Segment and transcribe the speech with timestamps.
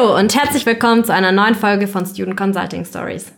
[0.00, 3.32] Hallo und herzlich willkommen zu einer neuen Folge von Student Consulting Stories.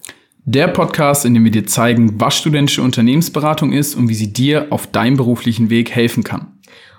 [0.45, 4.69] Der Podcast, in dem wir dir zeigen, was studentische Unternehmensberatung ist und wie sie dir
[4.71, 6.53] auf deinem beruflichen Weg helfen kann.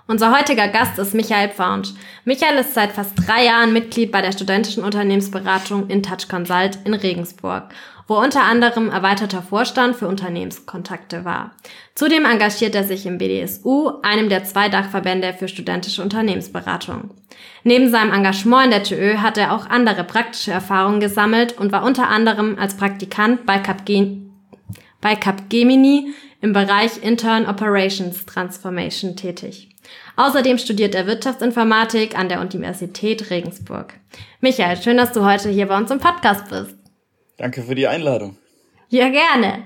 [0.05, 1.91] Unser heutiger Gast ist Michael Pfaunsch.
[2.26, 7.70] Michael ist seit fast drei Jahren Mitglied bei der studentischen Unternehmensberatung InTouch Consult in Regensburg
[8.08, 11.52] wo unter anderem erweiterter Vorstand für Unternehmenskontakte war.
[11.96, 17.12] Zudem engagiert er sich im BDSU, einem der zwei Dachverbände für studentische Unternehmensberatung.
[17.64, 21.84] Neben seinem Engagement in der TÜ hat er auch andere praktische Erfahrungen gesammelt und war
[21.84, 24.33] unter anderem als Praktikant bei, Capgen
[25.02, 29.70] bei Capgemini im Bereich Intern Operations Transformation tätig.
[30.16, 33.94] Außerdem studiert er Wirtschaftsinformatik an der Universität Regensburg.
[34.42, 36.83] Michael, schön, dass du heute hier bei uns im Podcast bist.
[37.38, 38.38] Danke für die Einladung.
[38.89, 39.64] Ja, gerne.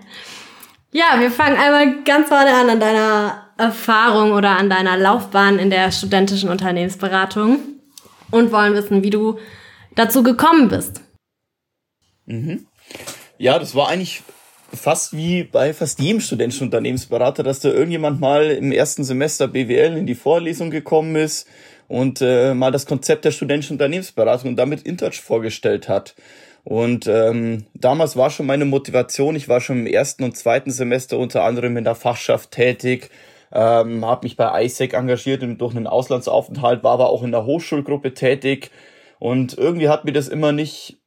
[0.91, 5.69] Ja, wir fangen einmal ganz vorne an an deiner Erfahrung oder an deiner Laufbahn in
[5.69, 7.59] der studentischen Unternehmensberatung
[8.31, 9.37] und wollen wissen, wie du
[9.95, 11.01] dazu gekommen bist.
[12.25, 12.67] Mhm.
[13.37, 14.23] Ja, das war eigentlich
[14.73, 19.97] fast wie bei fast jedem studentischen Unternehmensberater, dass da irgendjemand mal im ersten Semester BWL
[19.97, 21.47] in die Vorlesung gekommen ist
[21.87, 26.15] und äh, mal das Konzept der studentischen Unternehmensberatung und damit InTouch vorgestellt hat.
[26.67, 31.17] Und ähm, damals war schon meine Motivation, ich war schon im ersten und zweiten Semester
[31.17, 33.09] unter anderem in der Fachschaft tätig,
[33.53, 37.45] ähm, habe mich bei ISEC engagiert und durch einen Auslandsaufenthalt, war aber auch in der
[37.45, 38.69] Hochschulgruppe tätig.
[39.17, 40.97] Und irgendwie hat mir das immer nicht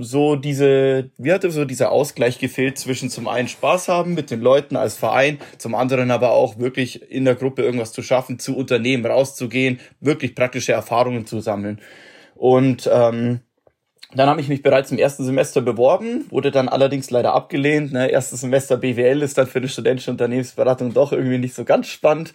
[0.00, 4.40] so diese, wie hatte so dieser Ausgleich gefehlt zwischen zum einen Spaß haben mit den
[4.40, 8.56] Leuten als Verein, zum anderen aber auch wirklich in der Gruppe irgendwas zu schaffen, zu
[8.56, 11.80] Unternehmen rauszugehen, wirklich praktische Erfahrungen zu sammeln.
[12.34, 13.42] Und ähm,
[14.18, 17.92] dann habe ich mich bereits im ersten Semester beworben, wurde dann allerdings leider abgelehnt.
[17.92, 18.08] Ne?
[18.08, 22.32] Erstes Semester BWL ist dann für die studentische Unternehmensberatung doch irgendwie nicht so ganz spannend.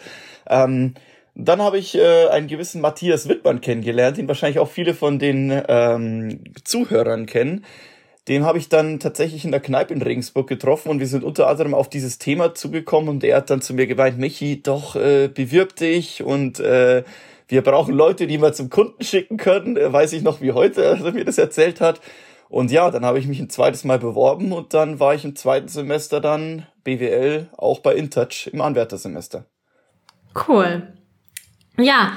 [0.50, 0.94] Ähm,
[1.34, 5.62] dann habe ich äh, einen gewissen Matthias Wittmann kennengelernt, den wahrscheinlich auch viele von den
[5.68, 7.64] ähm, Zuhörern kennen.
[8.28, 11.48] Den habe ich dann tatsächlich in der Kneipe in Regensburg getroffen und wir sind unter
[11.48, 15.28] anderem auf dieses Thema zugekommen und er hat dann zu mir gemeint, Michi, doch, äh,
[15.28, 17.04] bewirb dich und äh,
[17.52, 19.78] wir brauchen Leute, die wir zum Kunden schicken können.
[19.78, 22.02] Äh, weiß ich noch wie heute, er mir das erzählt hat.
[22.50, 25.36] Und ja, dann habe ich mich ein zweites Mal beworben und dann war ich im
[25.36, 29.46] zweiten Semester dann BWL auch bei InTouch im Anwärtersemester.
[30.48, 30.94] Cool.
[31.78, 32.14] Ja,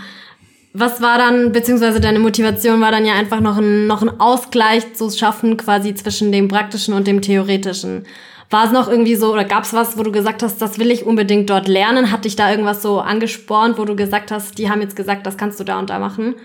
[0.73, 4.95] was war dann, beziehungsweise deine Motivation war dann ja einfach noch ein, noch ein Ausgleich
[4.95, 8.05] zu schaffen, quasi zwischen dem praktischen und dem theoretischen.
[8.51, 10.91] War es noch irgendwie so, oder gab es was, wo du gesagt hast, das will
[10.91, 12.11] ich unbedingt dort lernen?
[12.11, 15.37] Hat dich da irgendwas so angespornt, wo du gesagt hast, die haben jetzt gesagt, das
[15.37, 16.37] kannst du da und da machen?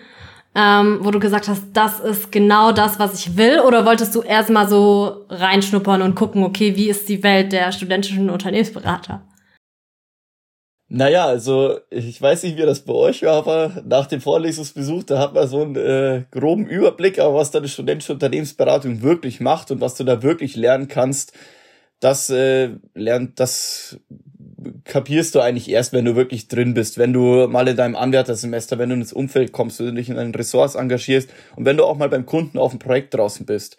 [0.55, 3.59] Ähm, wo du gesagt hast, das ist genau das, was ich will?
[3.59, 8.29] Oder wolltest du erstmal so reinschnuppern und gucken, okay, wie ist die Welt der studentischen
[8.29, 9.21] Unternehmensberater?
[10.91, 15.19] Naja, also ich weiß nicht, wie das bei euch war, aber nach dem Vorlesungsbesuch, da
[15.19, 19.69] hat man so einen äh, groben Überblick, aber was da die studentische Unternehmensberatung wirklich macht
[19.69, 21.33] und was du da wirklich lernen kannst,
[21.99, 23.99] das äh, lernt, das
[24.85, 28.77] kapierst du eigentlich erst, wenn du wirklich drin bist, wenn du mal in deinem Anwärtersemester,
[28.77, 31.85] wenn du ins Umfeld kommst, wenn du dich in deinen Ressorts engagierst und wenn du
[31.85, 33.77] auch mal beim Kunden auf dem Projekt draußen bist.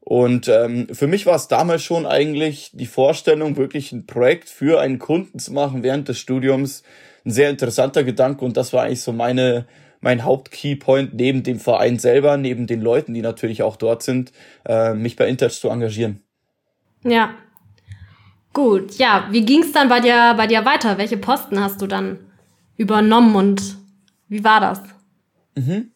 [0.00, 4.80] Und ähm, für mich war es damals schon eigentlich die Vorstellung, wirklich ein Projekt für
[4.80, 6.82] einen Kunden zu machen während des Studiums,
[7.26, 9.66] ein sehr interessanter Gedanke und das war eigentlich so meine
[10.00, 14.32] mein Hauptkeypoint neben dem Verein selber, neben den Leuten, die natürlich auch dort sind,
[14.64, 16.22] äh, mich bei Intouch zu engagieren.
[17.02, 17.34] Ja,
[18.58, 20.98] Gut, ja, wie ging es dann bei dir, bei dir weiter?
[20.98, 22.18] Welche Posten hast du dann
[22.76, 23.76] übernommen und
[24.26, 24.82] wie war das?
[25.54, 25.92] Mhm.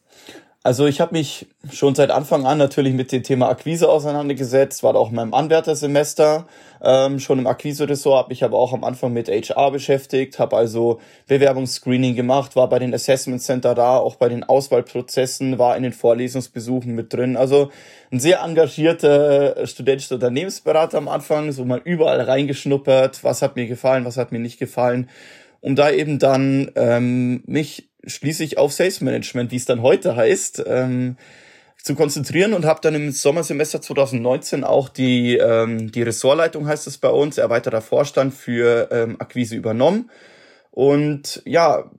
[0.64, 4.94] Also ich habe mich schon seit Anfang an natürlich mit dem Thema Akquise auseinandergesetzt, war
[4.94, 6.46] auch in meinem Anwärtersemester
[6.80, 11.00] ähm, schon im Akquise-Ressort, habe mich aber auch am Anfang mit HR beschäftigt, habe also
[11.26, 15.92] Bewerbungsscreening gemacht, war bei den Assessment Center da, auch bei den Auswahlprozessen, war in den
[15.92, 17.36] Vorlesungsbesuchen mit drin.
[17.36, 17.72] Also
[18.12, 24.04] ein sehr engagierter studentischer Unternehmensberater am Anfang, so mal überall reingeschnuppert, was hat mir gefallen,
[24.04, 25.10] was hat mir nicht gefallen,
[25.60, 30.64] um da eben dann ähm, mich schließlich auf Sales Management, wie es dann heute heißt,
[30.66, 31.16] ähm,
[31.82, 36.98] zu konzentrieren und habe dann im Sommersemester 2019 auch die, ähm, die Ressortleitung, heißt es
[36.98, 40.10] bei uns, erweiterter Vorstand für ähm, Akquise übernommen.
[40.70, 41.90] Und ja,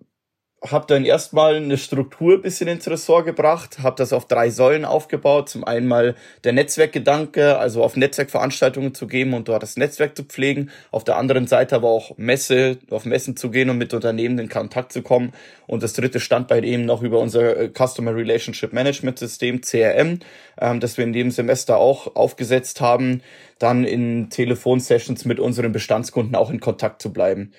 [0.65, 5.49] habe dann erstmal eine Struktur bisschen ins Ressort gebracht, habe das auf drei Säulen aufgebaut.
[5.49, 6.15] Zum einen mal
[6.45, 10.71] der Netzwerkgedanke, also auf Netzwerkveranstaltungen zu geben und dort das Netzwerk zu pflegen.
[10.91, 14.47] Auf der anderen Seite aber auch Messe, auf Messen zu gehen und mit Unternehmen in
[14.47, 15.33] Kontakt zu kommen.
[15.67, 20.19] Und das dritte stand bei eben noch über unser äh, Customer Relationship Management System, CRM,
[20.61, 23.21] ähm, das wir in dem Semester auch aufgesetzt haben,
[23.59, 27.51] dann in Telefonsessions mit unseren Bestandskunden auch in Kontakt zu bleiben.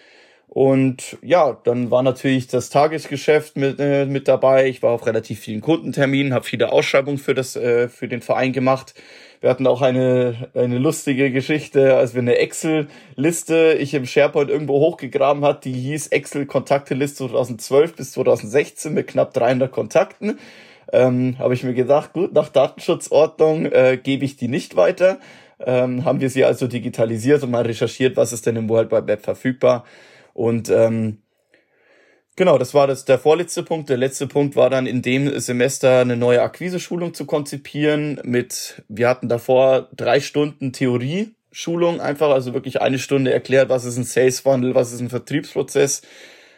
[0.54, 4.68] Und ja, dann war natürlich das Tagesgeschäft mit, äh, mit dabei.
[4.68, 8.52] Ich war auf relativ vielen Kundenterminen, habe viele Ausschreibungen für das äh, für den Verein
[8.52, 8.94] gemacht.
[9.40, 14.74] Wir hatten auch eine eine lustige Geschichte, als wir eine Excel-Liste ich im SharePoint irgendwo
[14.74, 20.38] hochgegraben hat, die hieß Excel Kontakteliste 2012 bis 2016 mit knapp 300 Kontakten.
[20.92, 25.18] Ähm, habe ich mir gedacht, gut, nach Datenschutzordnung äh, gebe ich die nicht weiter.
[25.58, 29.08] Ähm, haben wir sie also digitalisiert und mal recherchiert, was ist denn im World Wide
[29.08, 29.84] Web verfügbar
[30.34, 31.22] und ähm,
[32.36, 33.88] genau, das war das der vorletzte Punkt.
[33.88, 38.20] Der letzte Punkt war dann in dem Semester eine neue Akquise-Schulung zu konzipieren.
[38.25, 41.34] Mit wir hatten davor drei Stunden Theorie.
[41.52, 45.08] Schulung einfach, also wirklich eine Stunde erklärt, was ist ein Sales Funnel, was ist ein
[45.08, 46.02] Vertriebsprozess.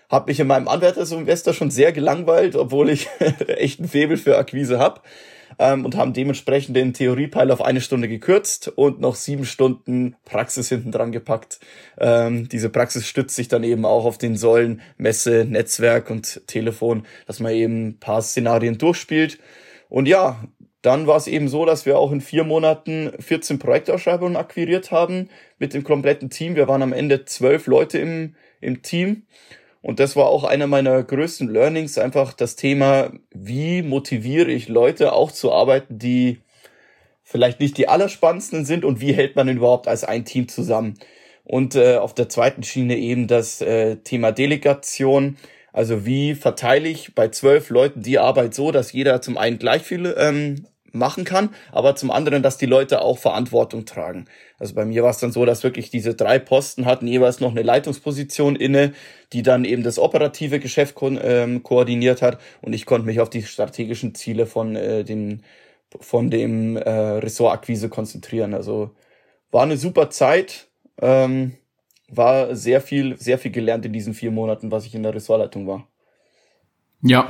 [0.09, 3.09] Hab mich in meinem Anwärtersemester schon sehr gelangweilt, obwohl ich
[3.47, 5.05] echt ein Febel für Akquise hab
[5.59, 10.69] ähm, und haben dementsprechend den Theoriepeil auf eine Stunde gekürzt und noch sieben Stunden Praxis
[10.69, 11.61] hinten dran gepackt.
[11.99, 17.05] Ähm, diese Praxis stützt sich dann eben auch auf den Säulen Messe, Netzwerk und Telefon,
[17.27, 19.39] dass man eben ein paar Szenarien durchspielt.
[19.89, 20.43] Und ja,
[20.83, 25.31] dann war es eben so, dass wir auch in vier Monaten 14 Projektausschreibungen akquiriert haben
[25.59, 26.55] mit dem kompletten Team.
[26.55, 29.25] Wir waren am Ende zwölf Leute im, im Team
[29.87, 35.13] und das war auch einer meiner größten Learnings, einfach das Thema, wie motiviere ich Leute
[35.13, 36.41] auch zu arbeiten, die
[37.23, 40.95] vielleicht nicht die allerspannendsten sind und wie hält man überhaupt als ein Team zusammen.
[41.45, 45.37] Und äh, auf der zweiten Schiene eben das äh, Thema Delegation.
[45.73, 49.83] Also wie verteile ich bei zwölf Leuten die Arbeit so, dass jeder zum einen gleich
[49.83, 54.27] viel ähm, machen kann, aber zum anderen, dass die Leute auch Verantwortung tragen.
[54.59, 57.51] Also bei mir war es dann so, dass wirklich diese drei Posten hatten jeweils noch
[57.51, 58.93] eine Leitungsposition inne,
[59.33, 63.31] die dann eben das operative Geschäft ko ähm, koordiniert hat und ich konnte mich auf
[63.31, 65.41] die strategischen Ziele von äh, dem
[66.01, 68.55] von dem äh, Ressort Akquise konzentrieren.
[68.55, 68.91] Also
[69.51, 70.69] war eine super Zeit,
[71.01, 71.55] ähm,
[72.09, 75.67] war sehr viel sehr viel gelernt in diesen vier Monaten, was ich in der Ressortleitung
[75.67, 75.89] war.
[77.07, 77.27] Ja,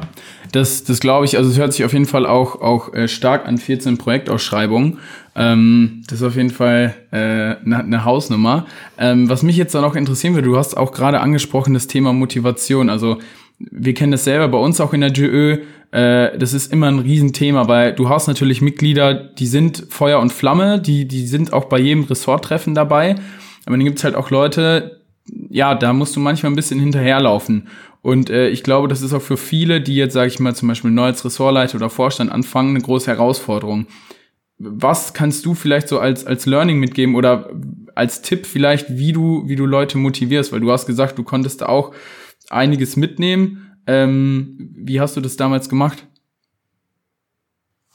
[0.53, 1.37] das, das glaube ich.
[1.37, 4.99] Also es hört sich auf jeden Fall auch, auch äh, stark an 14 Projektausschreibungen.
[5.35, 8.67] Ähm, das ist auf jeden Fall eine äh, ne, ne Hausnummer.
[8.99, 12.13] Ähm, was mich jetzt da noch interessieren würde, du hast auch gerade angesprochen das Thema
[12.13, 12.89] Motivation.
[12.89, 13.19] Also
[13.59, 15.59] wir kennen das selber bei uns auch in der GÖ.
[15.91, 20.33] Äh, das ist immer ein Riesenthema, weil du hast natürlich Mitglieder, die sind Feuer und
[20.33, 23.17] Flamme, die, die sind auch bei jedem Ressorttreffen dabei.
[23.67, 25.01] Aber dann gibt's halt auch Leute,
[25.51, 27.69] ja, da musst du manchmal ein bisschen hinterherlaufen.
[28.07, 30.69] Und äh, ich glaube, das ist auch für viele, die jetzt, sage ich mal, zum
[30.69, 33.89] Beispiel neu als Ressortleiter oder Vorstand anfangen, eine große Herausforderung.
[34.59, 37.51] Was kannst du vielleicht so als, als Learning mitgeben oder
[37.97, 40.53] als Tipp vielleicht, wie du, wie du Leute motivierst?
[40.53, 41.93] Weil du hast gesagt, du konntest da auch
[42.49, 43.77] einiges mitnehmen.
[43.89, 46.07] Ähm, wie hast du das damals gemacht?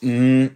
[0.02, 0.48] Mm,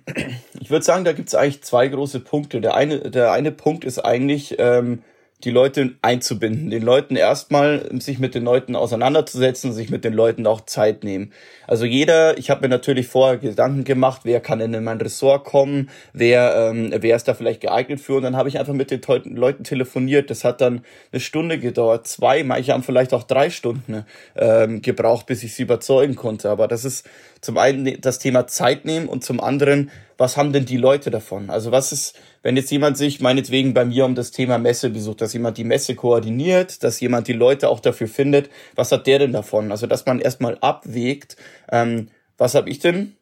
[0.59, 2.59] ich würde sagen, da gibt es eigentlich zwei große Punkte.
[2.59, 5.01] Der eine, der eine Punkt ist eigentlich, ähm,
[5.43, 10.47] die Leute einzubinden, den Leuten erstmal sich mit den Leuten auseinanderzusetzen, sich mit den Leuten
[10.47, 11.33] auch Zeit nehmen.
[11.67, 15.43] Also jeder, ich habe mir natürlich vorher Gedanken gemacht, wer kann denn in mein Ressort
[15.43, 18.91] kommen, wer ähm, wer ist da vielleicht geeignet für und dann habe ich einfach mit
[18.91, 19.01] den
[19.35, 20.29] Leuten telefoniert.
[20.29, 24.05] Das hat dann eine Stunde gedauert, zwei, manche haben vielleicht auch drei Stunden
[24.35, 26.49] ähm, gebraucht, bis ich sie überzeugen konnte.
[26.49, 27.05] Aber das ist
[27.41, 31.49] zum einen das Thema Zeit nehmen und zum anderen, was haben denn die Leute davon?
[31.49, 35.19] Also was ist wenn jetzt jemand sich meinetwegen bei mir um das Thema Messe besucht,
[35.21, 39.17] dass jemand die Messe koordiniert, dass jemand die Leute auch dafür findet, was hat der
[39.17, 39.71] denn davon?
[39.71, 41.37] Also dass man erstmal abwägt,
[41.71, 43.15] ähm, was habe ich denn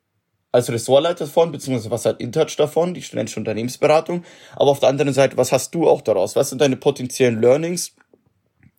[0.52, 4.26] als Ressortleiter davon, beziehungsweise was hat InTouch davon, die studentische Unternehmensberatung,
[4.58, 6.36] aber auf der anderen Seite, was hast du auch daraus?
[6.36, 7.96] Was sind deine potenziellen Learnings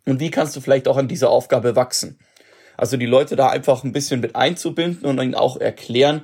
[0.04, 2.18] und wie kannst du vielleicht auch an dieser Aufgabe wachsen?
[2.76, 6.20] Also die Leute da einfach ein bisschen mit einzubinden und ihnen auch erklären,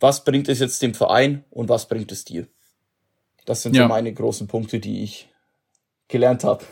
[0.00, 2.48] was bringt es jetzt dem Verein und was bringt es dir.
[3.48, 3.84] Das sind ja.
[3.84, 5.28] so meine großen Punkte, die ich
[6.08, 6.64] gelernt habe.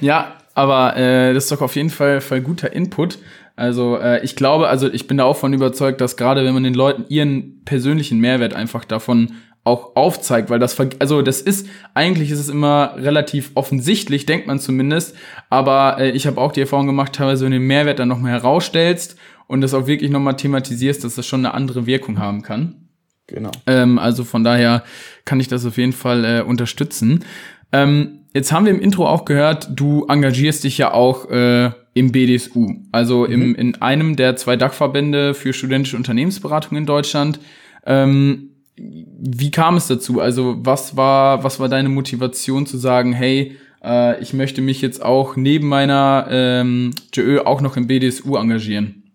[0.00, 3.18] Ja, aber äh, das ist doch auf jeden Fall, Fall guter Input.
[3.56, 6.64] Also äh, ich glaube, also ich bin da auch von überzeugt, dass gerade wenn man
[6.64, 12.30] den Leuten ihren persönlichen Mehrwert einfach davon auch aufzeigt, weil das also das ist eigentlich
[12.30, 15.14] ist es immer relativ offensichtlich, denkt man zumindest,
[15.50, 18.18] aber äh, ich habe auch die Erfahrung gemacht, teilweise wenn du den Mehrwert dann noch
[18.18, 19.16] mal herausstellst
[19.46, 22.89] und das auch wirklich noch mal thematisierst, dass das schon eine andere Wirkung haben kann.
[23.30, 23.50] Genau.
[23.66, 24.84] Ähm, also von daher
[25.24, 27.24] kann ich das auf jeden Fall äh, unterstützen.
[27.72, 32.12] Ähm, jetzt haben wir im Intro auch gehört, du engagierst dich ja auch äh, im
[32.12, 33.32] BDSU, also mhm.
[33.32, 37.40] im, in einem der zwei Dachverbände für studentische Unternehmensberatung in Deutschland.
[37.86, 40.20] Ähm, wie kam es dazu?
[40.20, 45.02] Also was war, was war deine Motivation zu sagen, hey, äh, ich möchte mich jetzt
[45.02, 49.10] auch neben meiner ähm, JÖ auch noch im BDSU engagieren?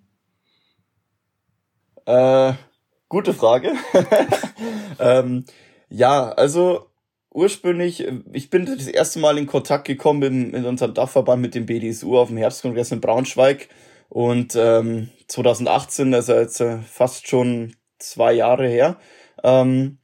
[2.06, 2.54] Äh,
[3.10, 3.74] Gute Frage.
[5.00, 5.46] ähm,
[5.90, 6.88] ja, also
[7.34, 11.66] ursprünglich, ich bin das erste Mal in Kontakt gekommen in, in unserem Dachverband mit dem
[11.66, 13.70] BDSU auf dem Herbstkongress in Braunschweig
[14.10, 18.98] und ähm, 2018, also jetzt äh, fast schon zwei Jahre her,
[19.44, 20.00] ähm,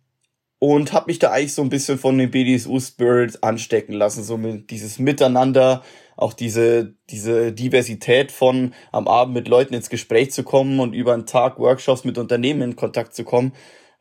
[0.59, 4.37] und habe mich da eigentlich so ein bisschen von dem BDSU Spirit anstecken lassen, so
[4.37, 5.83] mit dieses Miteinander,
[6.15, 11.13] auch diese diese Diversität von am Abend mit Leuten ins Gespräch zu kommen und über
[11.13, 13.53] einen Tag Workshops mit Unternehmen in Kontakt zu kommen.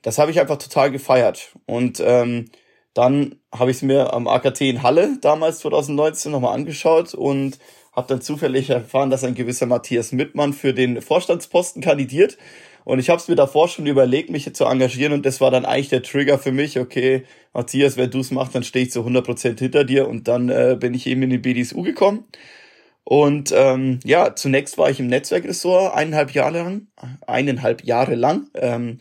[0.03, 2.51] Das habe ich einfach total gefeiert und ähm,
[2.95, 7.59] dann habe ich es mir am AKT in Halle damals 2019 nochmal angeschaut und
[7.93, 12.39] habe dann zufällig erfahren, dass ein gewisser Matthias Mittmann für den Vorstandsposten kandidiert
[12.85, 15.65] und ich habe es mir davor schon überlegt, mich zu engagieren und das war dann
[15.65, 19.01] eigentlich der Trigger für mich, okay, Matthias, wenn du es machst, dann stehe ich zu
[19.01, 22.25] 100% hinter dir und dann äh, bin ich eben in die BDSU gekommen.
[23.05, 26.87] Und ähm, ja, zunächst war ich im Netzwerkressort eineinhalb Jahre lang,
[27.27, 28.49] eineinhalb Jahre lang.
[28.55, 28.99] Ähm,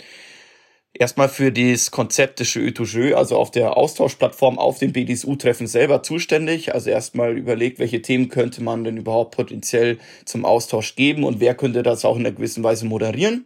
[0.94, 2.56] erstmal für das Konzept des
[3.14, 6.74] also auf der Austauschplattform auf dem BDSU-Treffen selber zuständig.
[6.74, 11.54] Also erstmal überlegt, welche Themen könnte man denn überhaupt potenziell zum Austausch geben und wer
[11.54, 13.46] könnte das auch in einer gewissen Weise moderieren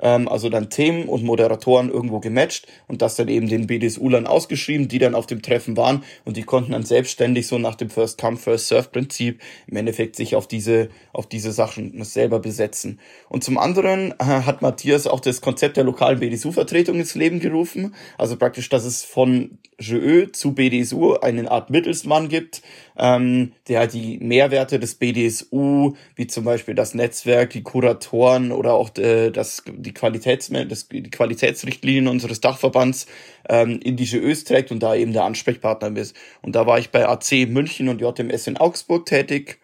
[0.00, 4.88] ähm, also dann Themen und Moderatoren irgendwo gematcht und das dann eben den BDSU-Lern ausgeschrieben,
[4.88, 8.20] die dann auf dem Treffen waren und die konnten dann selbstständig so nach dem First
[8.20, 13.00] Come, First Serve Prinzip im Endeffekt sich auf diese, auf diese Sachen selber besetzen.
[13.28, 17.94] Und zum anderen äh, hat Matthias auch das Konzept der lokalen BDSU-Vertretung ins Leben gerufen,
[18.16, 22.62] also praktisch, dass es von JÖ zu BDSU eine Art Mittelsmann gibt,
[22.96, 28.96] ähm, der die Mehrwerte des BDSU, wie zum Beispiel das Netzwerk, die Kuratoren oder auch
[28.96, 33.06] äh, das, die, Qualitäts das, die Qualitätsrichtlinien unseres Dachverbands
[33.48, 36.16] ähm, in die JÖs trägt und da eben der Ansprechpartner ist.
[36.42, 39.60] Und da war ich bei AC München und JMS in Augsburg tätig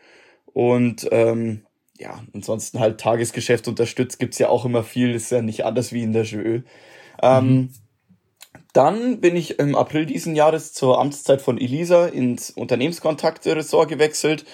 [0.52, 1.66] und ähm,
[1.98, 6.02] ja, ansonsten halt Tagesgeschäft unterstützt, gibt's ja auch immer viel, ist ja nicht anders wie
[6.02, 6.62] in der JÖ.
[7.22, 7.70] Ähm, mhm.
[8.72, 14.44] Dann bin ich im April diesen Jahres zur Amtszeit von Elisa ins Unternehmenskontakte-Ressort gewechselt.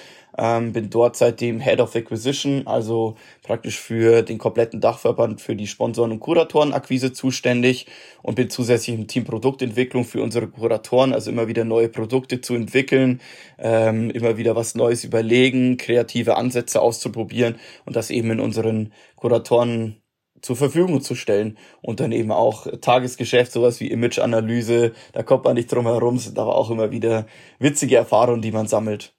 [0.42, 5.66] Ähm, bin dort seitdem Head of Acquisition, also praktisch für den kompletten Dachverband für die
[5.66, 7.86] Sponsoren- und Kuratorenakquise zuständig
[8.22, 12.54] und bin zusätzlich im Team Produktentwicklung für unsere Kuratoren, also immer wieder neue Produkte zu
[12.54, 13.20] entwickeln,
[13.58, 20.00] ähm, immer wieder was Neues überlegen, kreative Ansätze auszuprobieren und das eben in unseren Kuratoren
[20.40, 25.54] zur Verfügung zu stellen und dann eben auch Tagesgeschäft, sowas wie Imageanalyse, da kommt man
[25.54, 27.26] nicht drum herum, sind aber auch immer wieder
[27.58, 29.12] witzige Erfahrungen, die man sammelt.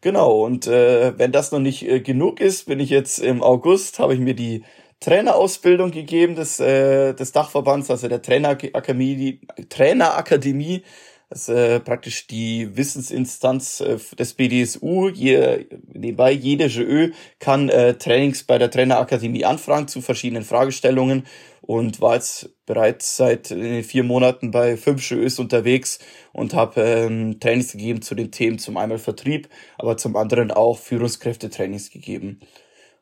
[0.00, 3.98] Genau, und äh, wenn das noch nicht äh, genug ist, bin ich jetzt im August,
[3.98, 4.64] habe ich mir die
[5.00, 10.84] Trainerausbildung gegeben des, äh, des Dachverbands, also der Trainerakademie, Trainerakademie
[11.30, 15.08] das ist äh, praktisch die Wissensinstanz äh, des BDSU.
[15.08, 21.26] Je, nebenbei, jede JÖ kann äh, Trainings bei der Trainerakademie anfragen zu verschiedenen Fragestellungen
[21.60, 25.98] und war jetzt bereits seit äh, vier Monaten bei fünf JÖs unterwegs
[26.32, 30.78] und habe ähm, Trainings gegeben zu den Themen zum einmal Vertrieb, aber zum anderen auch
[30.78, 32.40] Führungskräftetrainings gegeben.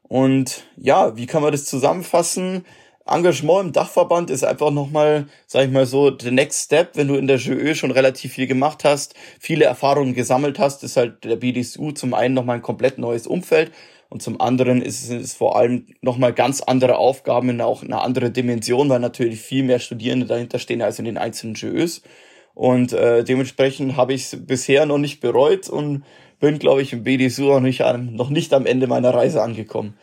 [0.02, 2.64] Und ja, wie kann man das zusammenfassen?
[3.06, 7.14] Engagement im Dachverband ist einfach nochmal, sag ich mal so, the next step, wenn du
[7.14, 11.36] in der JÖ schon relativ viel gemacht hast, viele Erfahrungen gesammelt hast, ist halt der
[11.36, 13.70] BDSU zum einen nochmal ein komplett neues Umfeld
[14.08, 18.30] und zum anderen ist es vor allem nochmal ganz andere Aufgaben in auch eine andere
[18.30, 22.02] Dimension, weil natürlich viel mehr Studierende dahinter stehen als in den einzelnen JÖs.
[22.54, 26.04] Und äh, dementsprechend habe ich es bisher noch nicht bereut und
[26.40, 29.94] bin, glaube ich, im BDSU noch nicht, am, noch nicht am Ende meiner Reise angekommen.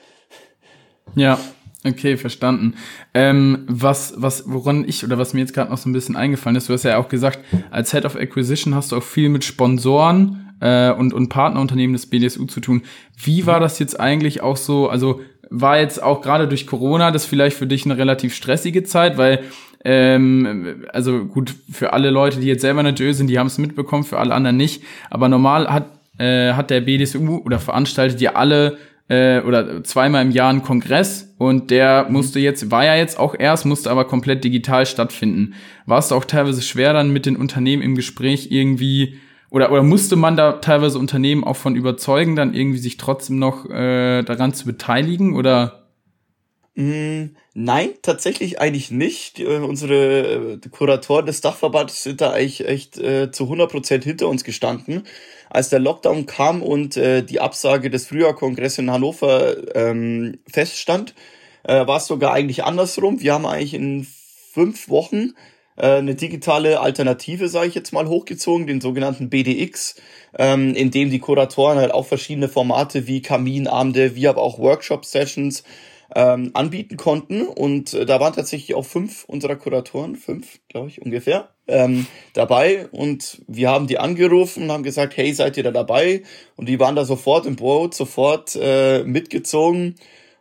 [1.15, 1.39] Ja,
[1.85, 2.75] Okay, verstanden.
[3.13, 6.55] Ähm, was, was, woran ich oder was mir jetzt gerade noch so ein bisschen eingefallen
[6.55, 7.39] ist, du hast ja auch gesagt,
[7.71, 12.05] als Head of Acquisition hast du auch viel mit Sponsoren äh, und, und Partnerunternehmen des
[12.05, 12.83] BDSU zu tun.
[13.21, 14.87] Wie war das jetzt eigentlich auch so?
[14.87, 19.17] Also war jetzt auch gerade durch Corona das vielleicht für dich eine relativ stressige Zeit,
[19.17, 19.43] weil
[19.83, 23.57] ähm, also gut, für alle Leute, die jetzt selber in Jö sind, die haben es
[23.57, 24.83] mitbekommen, für alle anderen nicht.
[25.09, 25.87] Aber normal hat,
[26.17, 28.77] äh, hat der BDSU oder veranstaltet ja alle
[29.13, 32.13] äh, oder zweimal im Jahr einen Kongress und der mhm.
[32.13, 35.53] musste jetzt, war ja jetzt auch erst, musste aber komplett digital stattfinden.
[35.85, 40.15] War es auch teilweise schwer dann mit den Unternehmen im Gespräch irgendwie oder, oder musste
[40.15, 44.65] man da teilweise Unternehmen auch von überzeugen, dann irgendwie sich trotzdem noch äh, daran zu
[44.65, 45.83] beteiligen oder?
[46.73, 49.39] Mm, nein, tatsächlich eigentlich nicht.
[49.39, 54.27] Äh, unsere äh, Kuratoren des Dachverbandes sind da eigentlich echt äh, zu 100 Prozent hinter
[54.27, 55.03] uns gestanden
[55.53, 61.13] als der Lockdown kam und äh, die Absage des Frühjahrkongresses in Hannover ähm, feststand,
[61.63, 63.21] äh, war es sogar eigentlich andersrum.
[63.21, 64.07] Wir haben eigentlich in
[64.51, 65.33] fünf Wochen
[65.77, 69.95] äh, eine digitale Alternative, sage ich jetzt mal, hochgezogen, den sogenannten BDX,
[70.37, 75.63] ähm, in dem die Kuratoren halt auch verschiedene Formate wie Kaminabende, wie aber auch Workshop-Sessions
[76.15, 77.47] ähm, anbieten konnten.
[77.47, 82.87] Und äh, da waren tatsächlich auch fünf unserer Kuratoren, fünf, glaube ich, ungefähr, ähm, dabei.
[82.91, 86.23] Und wir haben die angerufen und haben gesagt, hey, seid ihr da dabei?
[86.55, 89.95] Und die waren da sofort im Boot, sofort äh, mitgezogen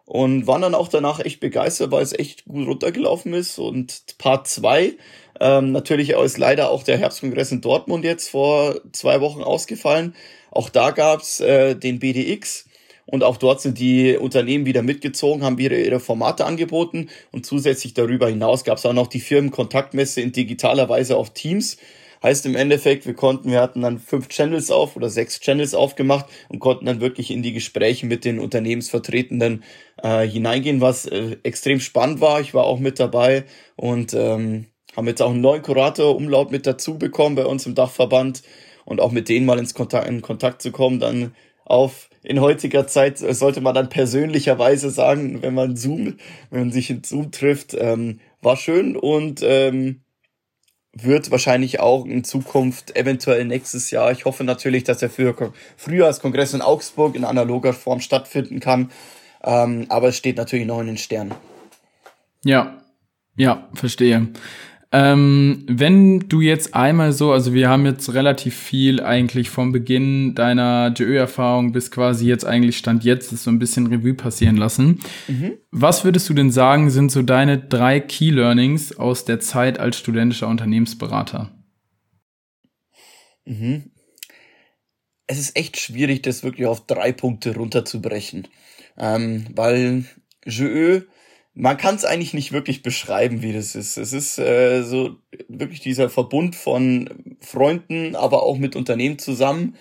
[0.05, 3.59] und waren dann auch danach echt begeistert, weil es echt gut runtergelaufen ist.
[3.59, 4.95] Und Part zwei
[5.43, 10.15] ähm, natürlich ist leider auch der Herbstkongress in Dortmund jetzt vor zwei Wochen ausgefallen.
[10.53, 12.67] Auch da gab's äh, den BDX
[13.13, 17.93] und auch dort sind die Unternehmen wieder mitgezogen, haben wieder ihre Formate angeboten und zusätzlich
[17.93, 21.77] darüber hinaus gab es auch noch die Firmenkontaktmesse in digitaler Weise auf Teams.
[22.23, 26.25] Heißt im Endeffekt, wir konnten, wir hatten dann fünf Channels auf oder sechs Channels aufgemacht
[26.49, 29.63] und konnten dann wirklich in die Gespräche mit den Unternehmensvertretenden
[30.03, 32.41] äh, hineingehen, was äh, extrem spannend war.
[32.41, 33.45] Ich war auch mit dabei
[33.77, 37.75] und ähm, haben jetzt auch einen neuen Kurator Umlaut mit dazu bekommen bei uns im
[37.75, 38.43] Dachverband
[38.87, 41.35] und auch mit denen mal ins Kontakt, in Kontakt zu kommen, dann
[41.67, 46.19] auf in heutiger Zeit sollte man dann persönlicherweise sagen, wenn man Zoom,
[46.51, 50.03] wenn man sich in Zoom trifft, ähm, war schön und ähm,
[50.93, 54.13] wird wahrscheinlich auch in Zukunft eventuell nächstes Jahr.
[54.13, 58.91] Ich hoffe natürlich, dass er für Frühjahrskongress in Augsburg in analoger Form stattfinden kann.
[59.43, 61.35] Ähm, aber es steht natürlich noch in den Sternen.
[62.45, 62.83] Ja,
[63.37, 64.29] ja, verstehe.
[64.95, 70.35] Ähm, wenn du jetzt einmal so, also wir haben jetzt relativ viel eigentlich vom Beginn
[70.35, 75.01] deiner JÖ-Erfahrung bis quasi jetzt eigentlich Stand jetzt, ist so ein bisschen Revue passieren lassen.
[75.29, 75.55] Mhm.
[75.71, 79.97] Was würdest du denn sagen, sind so deine drei Key Learnings aus der Zeit als
[79.97, 81.51] studentischer Unternehmensberater?
[83.47, 83.93] Mhm.
[85.27, 88.47] Es ist echt schwierig, das wirklich auf drei Punkte runterzubrechen,
[88.99, 90.05] ähm, weil
[90.45, 91.03] JÖ
[91.55, 93.99] man kann es eigentlich nicht wirklich beschreiben, wie das ist.
[93.99, 95.17] Es ist äh, so
[95.49, 99.77] wirklich dieser Verbund von Freunden, aber auch mit Unternehmen zusammen.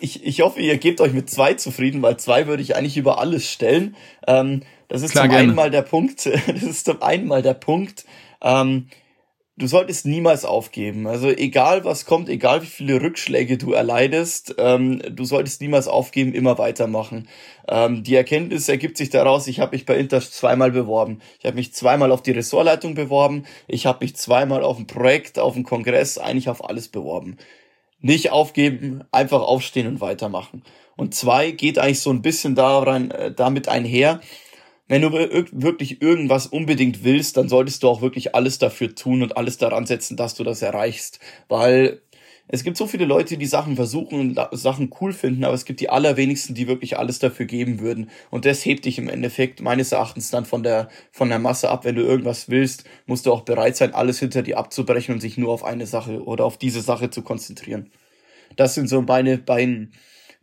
[0.00, 3.18] Ich, ich hoffe, ihr gebt euch mit zwei zufrieden, weil zwei würde ich eigentlich über
[3.18, 3.96] alles stellen.
[4.26, 5.44] Ähm, das ist Klar, zum gerne.
[5.48, 8.04] einen mal der Punkt, das ist zum einen mal der Punkt,
[8.40, 8.88] ähm,
[9.56, 11.06] du solltest niemals aufgeben.
[11.06, 16.34] Also egal was kommt, egal wie viele Rückschläge du erleidest, ähm, du solltest niemals aufgeben,
[16.34, 17.28] immer weitermachen.
[17.68, 21.20] Ähm, die Erkenntnis ergibt sich daraus, ich habe mich bei Inter zweimal beworben.
[21.38, 23.44] Ich habe mich zweimal auf die Ressortleitung beworben.
[23.68, 27.36] Ich habe mich zweimal auf ein Projekt, auf einen Kongress, eigentlich auf alles beworben.
[28.00, 30.62] Nicht aufgeben, einfach aufstehen und weitermachen.
[30.96, 34.20] Und zwei geht eigentlich so ein bisschen daran, äh, damit einher,
[34.86, 39.36] wenn du wirklich irgendwas unbedingt willst, dann solltest du auch wirklich alles dafür tun und
[39.36, 41.20] alles daran setzen, dass du das erreichst.
[41.48, 42.02] Weil
[42.46, 45.80] es gibt so viele Leute, die Sachen versuchen und Sachen cool finden, aber es gibt
[45.80, 48.10] die allerwenigsten, die wirklich alles dafür geben würden.
[48.30, 51.86] Und das hebt dich im Endeffekt meines Erachtens dann von der, von der Masse ab.
[51.86, 55.38] Wenn du irgendwas willst, musst du auch bereit sein, alles hinter dir abzubrechen und sich
[55.38, 57.90] nur auf eine Sache oder auf diese Sache zu konzentrieren.
[58.56, 59.94] Das sind so meine beiden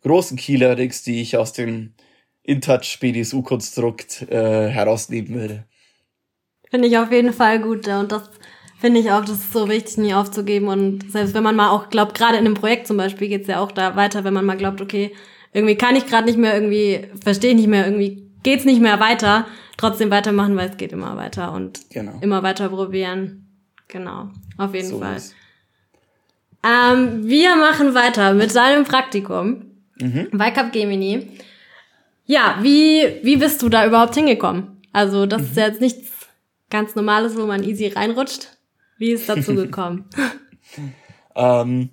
[0.01, 1.93] großen Killer Rigs, die ich aus dem
[2.51, 5.63] InTouch BDSU-Konstrukt äh, herausnehmen würde.
[6.69, 7.87] Finde ich auf jeden Fall gut.
[7.87, 8.29] Und das
[8.79, 10.67] finde ich auch, das ist so wichtig, nie aufzugeben.
[10.67, 13.59] Und selbst wenn man mal auch glaubt, gerade in einem Projekt zum Beispiel geht's ja
[13.59, 15.13] auch da weiter, wenn man mal glaubt, okay,
[15.53, 18.99] irgendwie kann ich gerade nicht mehr, irgendwie verstehe ich nicht mehr, irgendwie geht's nicht mehr
[18.99, 19.45] weiter,
[19.77, 22.13] trotzdem weitermachen, weil es geht immer weiter und genau.
[22.21, 23.47] immer weiter probieren.
[23.87, 25.17] Genau, auf jeden so Fall.
[26.63, 29.63] Ähm, wir machen weiter mit seinem Praktikum
[29.99, 30.27] mhm.
[30.31, 31.27] bei Capgemini.
[32.25, 34.81] Ja, wie, wie bist du da überhaupt hingekommen?
[34.93, 35.47] Also, das mhm.
[35.47, 36.27] ist ja jetzt nichts
[36.69, 38.57] ganz Normales, wo man easy reinrutscht.
[38.97, 40.09] Wie ist dazu gekommen?
[41.35, 41.89] ähm,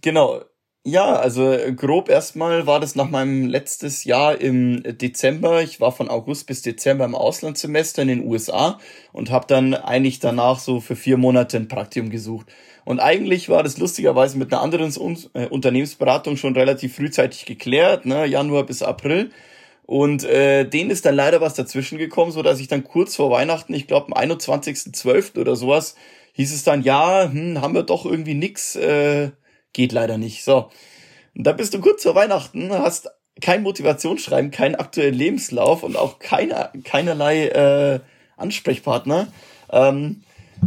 [0.00, 0.42] genau.
[0.90, 5.60] Ja, also grob erstmal war das nach meinem letztes Jahr im Dezember.
[5.62, 8.78] Ich war von August bis Dezember im Auslandssemester in den USA
[9.12, 12.46] und habe dann eigentlich danach so für vier Monate ein Praktikum gesucht.
[12.86, 14.90] Und eigentlich war das lustigerweise mit einer anderen
[15.34, 19.30] äh, Unternehmensberatung schon relativ frühzeitig geklärt, ne, Januar bis April.
[19.84, 23.30] Und äh, denen ist dann leider was dazwischen gekommen, so dass ich dann kurz vor
[23.30, 25.38] Weihnachten, ich glaube am 21.12.
[25.38, 25.96] oder sowas,
[26.32, 29.32] hieß es dann, ja, hm, haben wir doch irgendwie nix, äh,
[29.72, 30.44] geht leider nicht.
[30.44, 30.70] So.
[31.36, 33.08] Und da bist du kurz vor Weihnachten, hast
[33.40, 38.00] kein Motivationsschreiben, keinen aktuellen Lebenslauf und auch keine, keinerlei äh,
[38.36, 39.28] Ansprechpartner.
[39.70, 40.22] Ähm,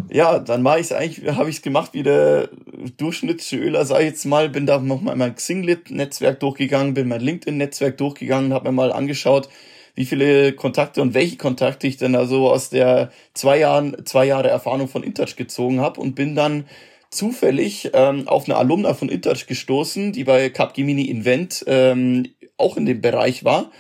[0.10, 2.50] ja, dann war ich eigentlich, habe ich es gemacht wie der
[2.98, 7.98] durchschnittliche Öler, sag ich jetzt mal, bin da nochmal mein Xinglit-Netzwerk durchgegangen, bin mein LinkedIn-Netzwerk
[7.98, 9.50] durchgegangen, habe mir mal angeschaut,
[9.96, 14.26] wie viele Kontakte und welche Kontakte ich denn da so aus der zwei Jahren, zwei
[14.26, 16.66] Jahre Erfahrung von InTouch gezogen habe und bin dann
[17.12, 22.86] zufällig ähm, auf eine Alumna von InTouch gestoßen, die bei Capgemini Invent ähm, auch in
[22.86, 23.72] dem Bereich war.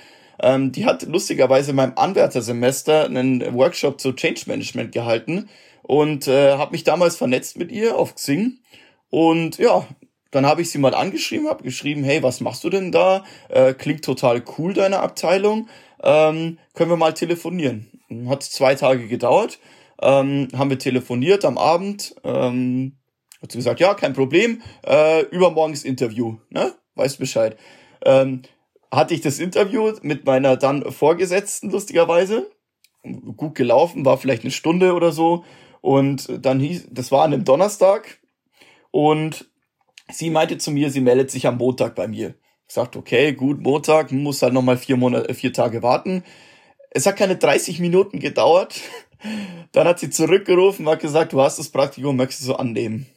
[0.41, 5.49] Ähm, die hat lustigerweise in meinem Anwärtersemester einen Workshop zu Change Management gehalten
[5.81, 8.59] und äh, habe mich damals vernetzt mit ihr auf Xing
[9.09, 9.85] und ja,
[10.31, 13.25] dann habe ich sie mal angeschrieben, habe geschrieben, hey, was machst du denn da?
[13.49, 15.67] Äh, klingt total cool, deine Abteilung.
[16.01, 18.01] Ähm, können wir mal telefonieren?
[18.27, 19.59] Hat zwei Tage gedauert.
[20.01, 22.15] Ähm, haben wir telefoniert am Abend.
[22.23, 22.97] Ähm,
[23.41, 24.61] hat sie gesagt, ja, kein Problem.
[24.85, 26.73] Äh, übermorgens Interview, ne?
[26.95, 27.57] Weißt Bescheid.
[28.05, 28.43] Ähm,
[28.91, 32.51] hatte ich das Interview mit meiner dann Vorgesetzten, lustigerweise.
[33.35, 35.43] Gut gelaufen, war vielleicht eine Stunde oder so.
[35.79, 38.19] Und dann hieß, das war an einem Donnerstag.
[38.91, 39.49] Und
[40.11, 42.35] sie meinte zu mir, sie meldet sich am Montag bei mir.
[42.67, 46.23] Ich sagte, okay, gut, Montag, muss halt nochmal vier Monate, vier Tage warten.
[46.91, 48.79] Es hat keine 30 Minuten gedauert.
[49.71, 53.07] Dann hat sie zurückgerufen, hat gesagt, du hast das Praktikum, möchtest du annehmen?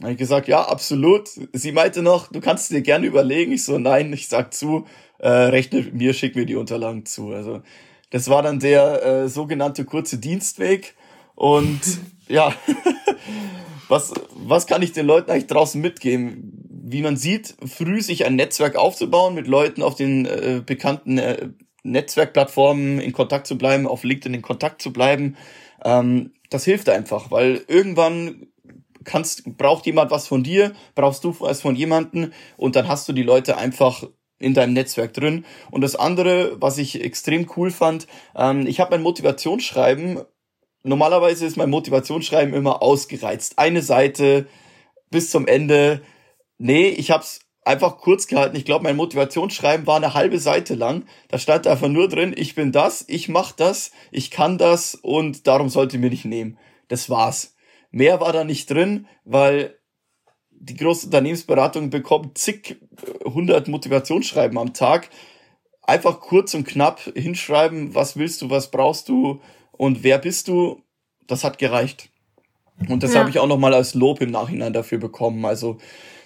[0.00, 1.28] Habe ich gesagt, ja, absolut.
[1.52, 3.52] Sie meinte noch, du kannst dir gerne überlegen.
[3.52, 4.86] Ich so, nein, ich sag zu,
[5.18, 7.32] äh, rechne mir, schick mir die Unterlagen zu.
[7.32, 7.62] Also
[8.10, 10.94] das war dann der äh, sogenannte kurze Dienstweg.
[11.34, 11.80] Und
[12.28, 12.54] ja,
[13.88, 16.66] was, was kann ich den Leuten eigentlich draußen mitgeben?
[16.82, 21.50] Wie man sieht, früh sich ein Netzwerk aufzubauen, mit Leuten auf den äh, bekannten äh,
[21.82, 25.36] Netzwerkplattformen in Kontakt zu bleiben, auf LinkedIn in Kontakt zu bleiben,
[25.84, 28.48] ähm, das hilft einfach, weil irgendwann
[29.04, 33.12] kannst, braucht jemand was von dir, brauchst du was von jemanden und dann hast du
[33.12, 34.04] die Leute einfach
[34.38, 35.44] in deinem Netzwerk drin.
[35.70, 40.20] Und das andere, was ich extrem cool fand, ähm, ich habe mein Motivationsschreiben,
[40.82, 43.58] normalerweise ist mein Motivationsschreiben immer ausgereizt.
[43.58, 44.46] Eine Seite
[45.10, 46.02] bis zum Ende.
[46.58, 48.56] Nee, ich habe es einfach kurz gehalten.
[48.56, 51.04] Ich glaube, mein Motivationsschreiben war eine halbe Seite lang.
[51.28, 55.46] Da stand einfach nur drin, ich bin das, ich mach das, ich kann das und
[55.46, 56.58] darum sollte mir nicht nehmen.
[56.88, 57.54] Das war's.
[57.90, 59.76] Mehr war da nicht drin, weil
[60.50, 65.08] die große Unternehmensberatung bekommt zig äh, hundert Motivationsschreiben am Tag.
[65.82, 69.40] Einfach kurz und knapp hinschreiben, was willst du, was brauchst du
[69.72, 70.82] und wer bist du.
[71.26, 72.10] Das hat gereicht.
[72.88, 73.20] Und das ja.
[73.20, 75.44] habe ich auch noch mal als Lob im Nachhinein dafür bekommen.
[75.44, 75.78] Also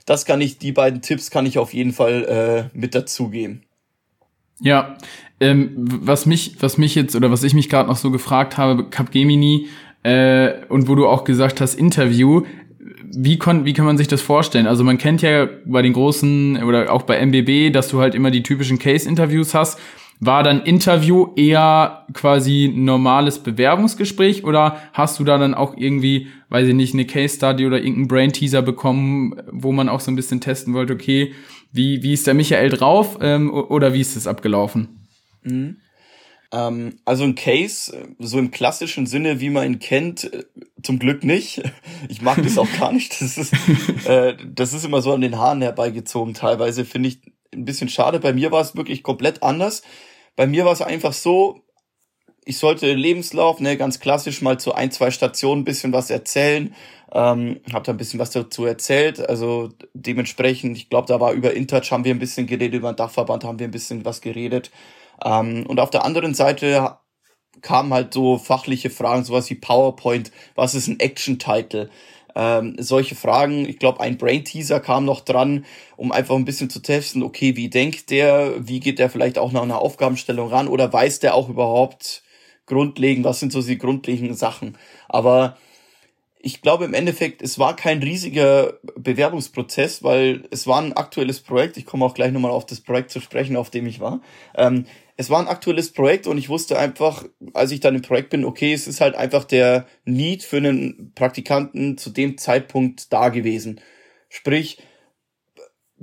[0.07, 3.64] das kann ich, die beiden Tipps kann ich auf jeden Fall äh, mit dazugeben.
[4.61, 4.96] Ja,
[5.40, 8.88] ähm, was mich, was mich jetzt oder was ich mich gerade noch so gefragt habe,
[8.88, 9.66] Capgemini
[10.04, 12.42] äh, und wo du auch gesagt hast Interview,
[13.16, 14.66] wie, kon, wie kann man sich das vorstellen?
[14.66, 18.30] Also man kennt ja bei den großen oder auch bei MBB, dass du halt immer
[18.30, 19.78] die typischen Case-Interviews hast.
[20.20, 26.68] War dann Interview eher quasi normales Bewerbungsgespräch oder hast du da dann auch irgendwie, weiß
[26.68, 30.16] ich nicht, eine Case Study oder irgendeinen Brain Teaser bekommen, wo man auch so ein
[30.16, 31.32] bisschen testen wollte, okay,
[31.72, 35.08] wie, wie ist der Michael drauf ähm, oder wie ist es abgelaufen?
[35.42, 35.76] Mhm.
[36.54, 40.44] Ähm, also ein Case, so im klassischen Sinne, wie man ihn kennt, äh,
[40.82, 41.62] zum Glück nicht.
[42.06, 43.18] Ich mag das auch gar nicht.
[43.18, 43.54] Das ist,
[44.06, 46.34] äh, das ist immer so an den Haaren herbeigezogen.
[46.34, 47.18] Teilweise finde ich
[47.52, 48.20] ein bisschen schade.
[48.20, 49.82] Bei mir war es wirklich komplett anders.
[50.36, 51.62] Bei mir war es einfach so,
[52.44, 56.74] ich sollte Lebenslauf, ne, ganz klassisch mal zu ein, zwei Stationen ein bisschen was erzählen.
[57.10, 59.26] Ähm, habe da ein bisschen was dazu erzählt.
[59.26, 62.96] Also dementsprechend, ich glaube, da war über InTouch haben wir ein bisschen geredet, über den
[62.96, 64.70] Dachverband haben wir ein bisschen was geredet.
[65.22, 66.98] Ähm, und auf der anderen Seite
[67.62, 71.90] kamen halt so fachliche Fragen, sowas wie PowerPoint, was ist ein Action-Title?
[72.37, 75.64] Ähm, solche Fragen, ich glaube, ein Brain-Teaser kam noch dran,
[75.96, 79.53] um einfach ein bisschen zu testen, okay, wie denkt der, wie geht der vielleicht auch
[79.53, 82.22] nach einer Aufgabenstellung ran oder weiß der auch überhaupt
[82.66, 84.77] grundlegend, was sind so die grundlegenden Sachen.
[85.09, 85.57] Aber
[86.40, 91.77] ich glaube im Endeffekt, es war kein riesiger Bewerbungsprozess, weil es war ein aktuelles Projekt.
[91.77, 94.20] Ich komme auch gleich nochmal auf das Projekt zu sprechen, auf dem ich war.
[94.55, 98.31] Ähm, es war ein aktuelles Projekt und ich wusste einfach, als ich dann im Projekt
[98.31, 103.29] bin, okay, es ist halt einfach der Need für einen Praktikanten zu dem Zeitpunkt da
[103.29, 103.81] gewesen.
[104.29, 104.79] Sprich,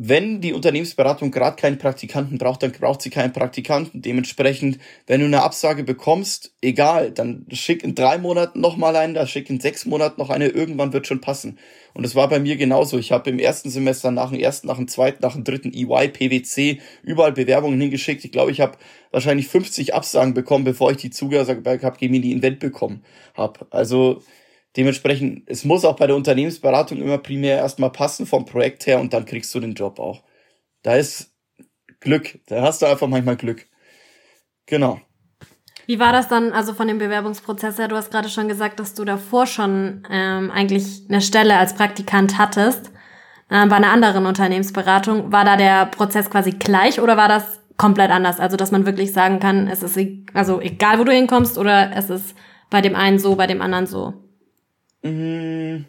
[0.04, 4.02] wenn die Unternehmensberatung gerade keinen Praktikanten braucht, dann braucht sie keinen Praktikanten.
[4.02, 9.28] Dementsprechend, wenn du eine Absage bekommst, egal, dann schick in drei Monaten nochmal einen, da
[9.28, 11.60] schick in sechs Monaten noch eine, irgendwann wird schon passen.
[11.94, 12.98] Und das war bei mir genauso.
[12.98, 16.08] Ich habe im ersten Semester nach dem ersten, nach dem zweiten, nach dem dritten EY,
[16.08, 18.26] PwC überall Bewerbungen hingeschickt.
[18.26, 18.80] Ich glaube, ich habe
[19.12, 23.04] wahrscheinlich 50 Absagen bekommen, bevor ich die Zugesage bei Capgemini Invent bekommen
[23.36, 23.68] habe.
[23.70, 24.24] Also
[24.78, 29.14] Dementsprechend, es muss auch bei der Unternehmensberatung immer primär erstmal passen vom Projekt her und
[29.14, 30.24] dann kriegst du den Job auch.
[30.82, 31.32] Da ist
[32.00, 32.40] Glück.
[32.48, 33.68] Da hast du einfach manchmal Glück.
[34.66, 35.02] Genau.
[35.88, 37.88] Wie war das dann, also von dem Bewerbungsprozess her?
[37.88, 42.38] Du hast gerade schon gesagt, dass du davor schon ähm, eigentlich eine Stelle als Praktikant
[42.38, 42.92] hattest
[43.50, 45.32] äh, bei einer anderen Unternehmensberatung.
[45.32, 48.40] War da der Prozess quasi gleich oder war das komplett anders?
[48.40, 51.92] Also, dass man wirklich sagen kann, es ist e-, also egal, wo du hinkommst oder
[51.96, 52.36] es ist
[52.70, 54.14] bei dem einen so, bei dem anderen so?
[55.04, 55.86] Mh,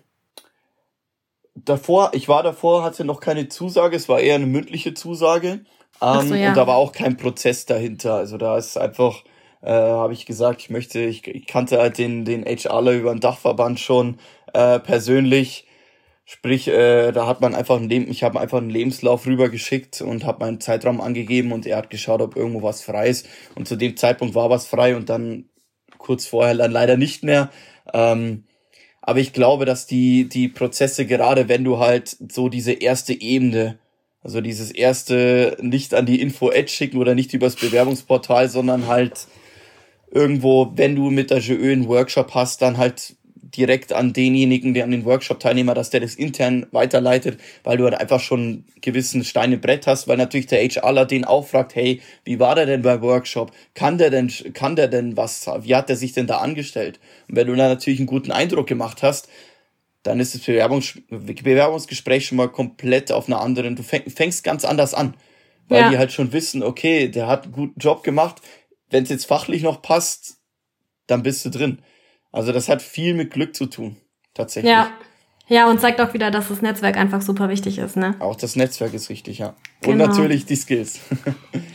[1.54, 5.64] davor, ich war davor, hatte noch keine Zusage, es war eher eine mündliche Zusage.
[6.00, 6.48] Ähm, so, ja.
[6.48, 8.14] Und da war auch kein Prozess dahinter.
[8.14, 9.22] Also da ist einfach,
[9.62, 13.20] äh, habe ich gesagt, ich möchte, ich, ich kannte halt den, den HRler über den
[13.20, 14.18] Dachverband schon
[14.52, 15.66] äh, persönlich.
[16.24, 20.24] Sprich, äh, da hat man einfach ein Leben, ich habe einfach einen Lebenslauf rübergeschickt und
[20.24, 23.28] habe meinen Zeitraum angegeben und er hat geschaut, ob irgendwo was frei ist.
[23.54, 25.50] Und zu dem Zeitpunkt war was frei und dann
[25.98, 27.50] kurz vorher dann leider nicht mehr.
[27.92, 28.44] Ähm,
[29.02, 33.78] aber ich glaube, dass die, die Prozesse, gerade wenn du halt so diese erste Ebene,
[34.22, 39.26] also dieses erste nicht an die Info-Ad schicken oder nicht übers Bewerbungsportal, sondern halt
[40.12, 43.16] irgendwo, wenn du mit der GÖ einen Workshop hast, dann halt
[43.56, 47.94] direkt an denjenigen, der an den Workshop-Teilnehmer, dass der das intern weiterleitet, weil du halt
[47.94, 52.40] einfach schon gewissen Steine Brett hast, weil natürlich der HRler den auch fragt, hey, wie
[52.40, 53.52] war der denn beim Workshop?
[53.74, 56.98] Kann der denn, kann der denn was, wie hat der sich denn da angestellt?
[57.28, 59.28] Und wenn du da natürlich einen guten Eindruck gemacht hast,
[60.02, 64.94] dann ist das Bewerbungs Bewerbungsgespräch schon mal komplett auf einer anderen, du fängst ganz anders
[64.94, 65.14] an,
[65.68, 65.90] weil ja.
[65.90, 68.42] die halt schon wissen, okay, der hat einen guten Job gemacht,
[68.90, 70.38] wenn es jetzt fachlich noch passt,
[71.06, 71.78] dann bist du drin.
[72.32, 73.96] Also das hat viel mit Glück zu tun,
[74.34, 74.72] tatsächlich.
[74.72, 74.90] Ja.
[75.48, 78.14] Ja, und zeigt auch wieder, dass das Netzwerk einfach super wichtig ist, ne?
[78.20, 79.54] Auch das Netzwerk ist wichtig, ja.
[79.82, 80.04] Genau.
[80.04, 81.00] Und natürlich die Skills.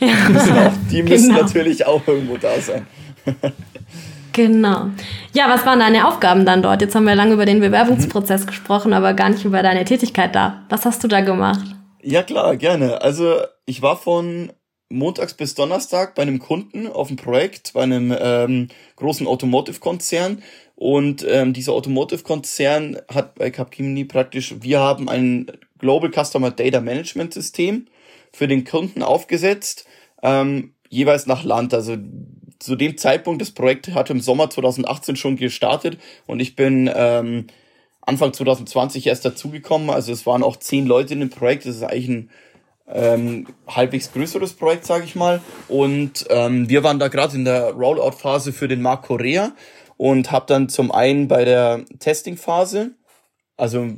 [0.00, 0.08] Ja.
[0.26, 1.42] die müssen, auch, die müssen genau.
[1.42, 2.86] natürlich auch irgendwo da sein.
[4.32, 4.86] genau.
[5.32, 6.80] Ja, was waren deine Aufgaben dann dort?
[6.80, 8.46] Jetzt haben wir lange über den Bewerbungsprozess mhm.
[8.46, 10.64] gesprochen, aber gar nicht über deine Tätigkeit da.
[10.70, 11.64] Was hast du da gemacht?
[12.02, 13.02] Ja, klar, gerne.
[13.02, 14.50] Also ich war von
[14.90, 20.42] montags bis Donnerstag bei einem Kunden auf dem Projekt, bei einem ähm, großen Automotive-Konzern.
[20.76, 25.46] Und ähm, dieser Automotive-Konzern hat bei Capgemini praktisch, wir haben ein
[25.78, 27.86] Global Customer Data Management System
[28.32, 29.86] für den Kunden aufgesetzt,
[30.22, 31.74] ähm, jeweils nach Land.
[31.74, 31.96] Also
[32.58, 37.46] zu dem Zeitpunkt, das Projekt hat im Sommer 2018 schon gestartet und ich bin ähm,
[38.00, 39.90] Anfang 2020 erst dazugekommen.
[39.90, 41.66] Also es waren auch zehn Leute in dem Projekt.
[41.66, 42.30] Das ist eigentlich ein
[42.92, 45.40] ähm, halbwegs größeres Projekt, sage ich mal.
[45.68, 49.52] Und ähm, wir waren da gerade in der Rollout-Phase für den Markt Korea
[49.96, 52.92] und habe dann zum einen bei der Testing-Phase,
[53.56, 53.88] also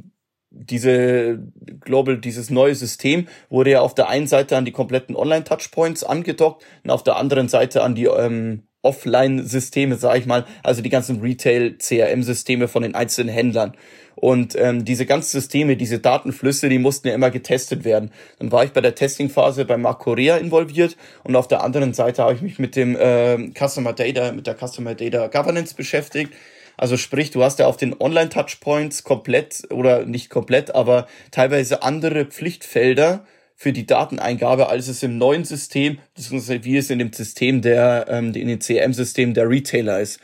[0.51, 1.39] diese
[1.81, 6.65] Global, dieses neue System wurde ja auf der einen Seite an die kompletten Online-Touchpoints angedockt
[6.83, 11.21] und auf der anderen Seite an die ähm, Offline-Systeme, sage ich mal, also die ganzen
[11.21, 13.75] Retail-CRM-Systeme von den einzelnen Händlern.
[14.17, 18.11] Und ähm, diese ganzen Systeme, diese Datenflüsse, die mussten ja immer getestet werden.
[18.39, 22.23] Dann war ich bei der Testingphase bei Mark Korea involviert und auf der anderen Seite
[22.23, 26.33] habe ich mich mit dem äh, Customer Data, mit der Customer Data Governance beschäftigt.
[26.77, 32.25] Also sprich, du hast ja auf den Online-Touchpoints komplett oder nicht komplett, aber teilweise andere
[32.25, 33.25] Pflichtfelder
[33.61, 38.07] für die Dateneingabe, als es im neuen System, beziehungsweise wie es in dem System der,
[38.09, 40.19] ähm, in den CM-System der Retailer ist.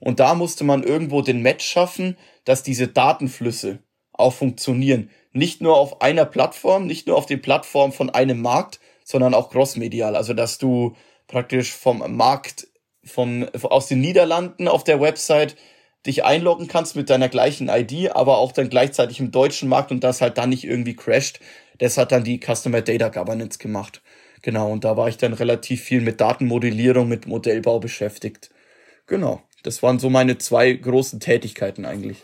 [0.00, 3.78] Und da musste man irgendwo den Match schaffen, dass diese Datenflüsse
[4.12, 5.08] auch funktionieren.
[5.32, 9.50] Nicht nur auf einer Plattform, nicht nur auf den Plattformen von einem Markt, sondern auch
[9.50, 10.16] crossmedial.
[10.16, 10.96] Also, dass du
[11.28, 12.66] praktisch vom Markt,
[13.04, 15.54] vom, aus den Niederlanden auf der Website
[16.06, 20.02] dich einloggen kannst mit deiner gleichen ID, aber auch dann gleichzeitig im deutschen Markt und
[20.02, 21.38] das halt dann nicht irgendwie crasht.
[21.80, 24.02] Das hat dann die Customer Data Governance gemacht.
[24.42, 28.50] Genau, und da war ich dann relativ viel mit Datenmodellierung, mit Modellbau beschäftigt.
[29.06, 32.18] Genau, das waren so meine zwei großen Tätigkeiten eigentlich.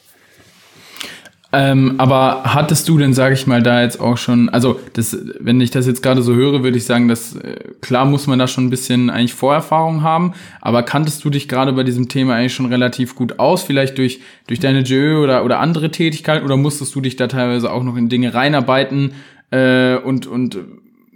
[1.53, 5.61] Ähm, aber hattest du denn, sage ich mal, da jetzt auch schon, also das, wenn
[5.61, 8.49] ich das jetzt gerade so höre, würde ich sagen, dass äh, klar muss man da
[8.49, 12.53] schon ein bisschen eigentlich Vorerfahrung haben, aber kanntest du dich gerade bei diesem Thema eigentlich
[12.53, 16.95] schon relativ gut aus, vielleicht durch, durch deine JÖ oder, oder andere Tätigkeiten oder musstest
[16.95, 19.12] du dich da teilweise auch noch in Dinge reinarbeiten
[19.50, 20.59] äh, und, und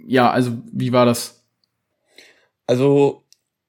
[0.05, 1.43] ja, also wie war das?
[2.67, 3.23] Also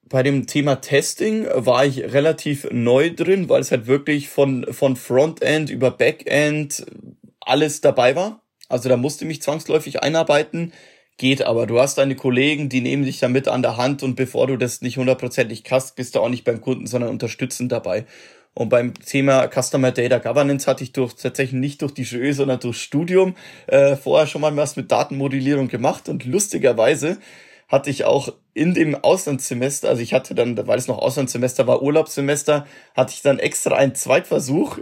[0.05, 4.97] bei dem Thema Testing war ich relativ neu drin, weil es halt wirklich von, von
[4.97, 6.85] Frontend über Backend
[7.41, 8.43] alles dabei war.
[8.69, 10.73] Also da musste mich zwangsläufig einarbeiten.
[11.19, 11.67] Geht aber.
[11.67, 14.57] Du hast deine Kollegen, die nehmen dich da mit an der Hand und bevor du
[14.57, 18.07] das nicht hundertprozentig kannst, bist du auch nicht beim Kunden, sondern unterstützend dabei.
[18.55, 22.61] Und beim Thema Customer Data Governance hatte ich durch, tatsächlich nicht durch die JÖ, sondern
[22.61, 23.35] durch Studium
[23.67, 27.19] äh, vorher schon mal was mit Datenmodellierung gemacht und lustigerweise
[27.69, 31.83] hatte ich auch in dem Auslandssemester, also ich hatte dann, weil es noch Auslandssemester war,
[31.83, 34.79] Urlaubssemester, hatte ich dann extra einen Zweitversuch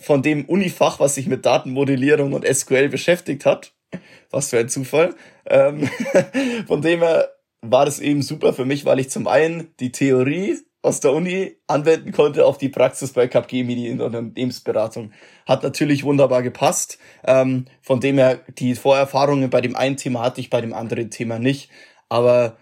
[0.00, 3.72] von dem Unifach, was sich mit Datenmodellierung und SQL beschäftigt hat.
[4.30, 5.14] Was für ein Zufall.
[5.46, 5.88] Ähm,
[6.66, 10.58] von dem her war das eben super für mich, weil ich zum einen die Theorie
[10.82, 15.12] aus der Uni anwenden konnte auf die Praxis bei Capgemini in der Unternehmensberatung.
[15.46, 16.98] Hat natürlich wunderbar gepasst.
[17.24, 21.10] Ähm, von dem her, die Vorerfahrungen bei dem einen Thema hatte ich bei dem anderen
[21.10, 21.70] Thema nicht
[22.12, 22.58] aber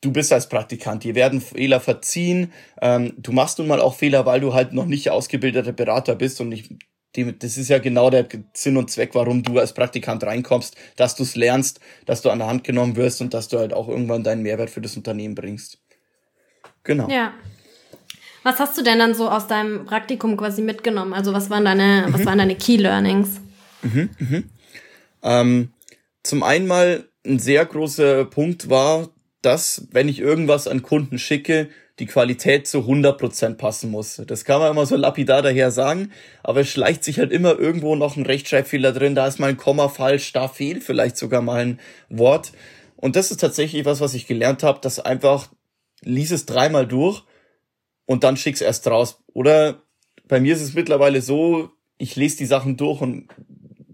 [0.00, 2.52] du bist als Praktikant, dir werden Fehler verziehen.
[2.80, 6.40] Ähm, du machst nun mal auch Fehler, weil du halt noch nicht ausgebildeter Berater bist
[6.40, 6.72] und nicht
[7.12, 11.24] das ist ja genau der Sinn und Zweck, warum du als Praktikant reinkommst, dass du
[11.24, 14.22] es lernst, dass du an der Hand genommen wirst und dass du halt auch irgendwann
[14.22, 15.80] deinen Mehrwert für das Unternehmen bringst.
[16.84, 17.08] Genau.
[17.08, 17.32] Ja.
[18.42, 21.12] Was hast du denn dann so aus deinem Praktikum quasi mitgenommen?
[21.12, 22.14] Also was waren deine, mhm.
[22.14, 23.40] was waren deine Key Learnings?
[23.82, 24.50] Mhm, mhm.
[25.22, 25.72] Ähm,
[26.22, 29.08] zum einen mal ein sehr großer Punkt war,
[29.42, 34.22] dass wenn ich irgendwas an Kunden schicke, die Qualität zu 100% passen muss.
[34.26, 36.10] Das kann man immer so lapidar daher sagen,
[36.42, 39.58] aber es schleicht sich halt immer irgendwo noch ein Rechtschreibfehler drin, da ist mal ein
[39.58, 42.52] Komma falsch, da fehlt vielleicht sogar mal ein Wort.
[42.96, 45.48] Und das ist tatsächlich was, was ich gelernt habe, dass einfach
[46.02, 47.22] lies es dreimal durch
[48.06, 49.22] und dann schick's erst raus.
[49.32, 49.82] Oder
[50.26, 53.28] bei mir ist es mittlerweile so, ich lese die Sachen durch und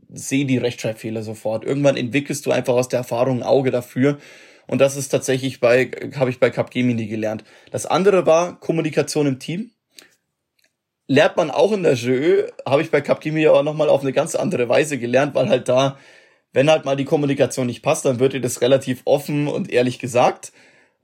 [0.09, 1.65] sehe die Rechtschreibfehler sofort.
[1.65, 4.19] Irgendwann entwickelst du einfach aus der Erfahrung ein Auge dafür.
[4.67, 7.45] Und das ist tatsächlich bei, habe ich bei Capgemini gelernt.
[7.71, 9.71] Das andere war Kommunikation im Team.
[11.09, 14.35] Lernt man auch in der Jeu, habe ich bei Capgemini aber nochmal auf eine ganz
[14.35, 15.99] andere Weise gelernt, weil halt da,
[16.53, 20.01] wenn halt mal die Kommunikation nicht passt, dann wird dir das relativ offen und ehrlich
[20.01, 20.53] gesagt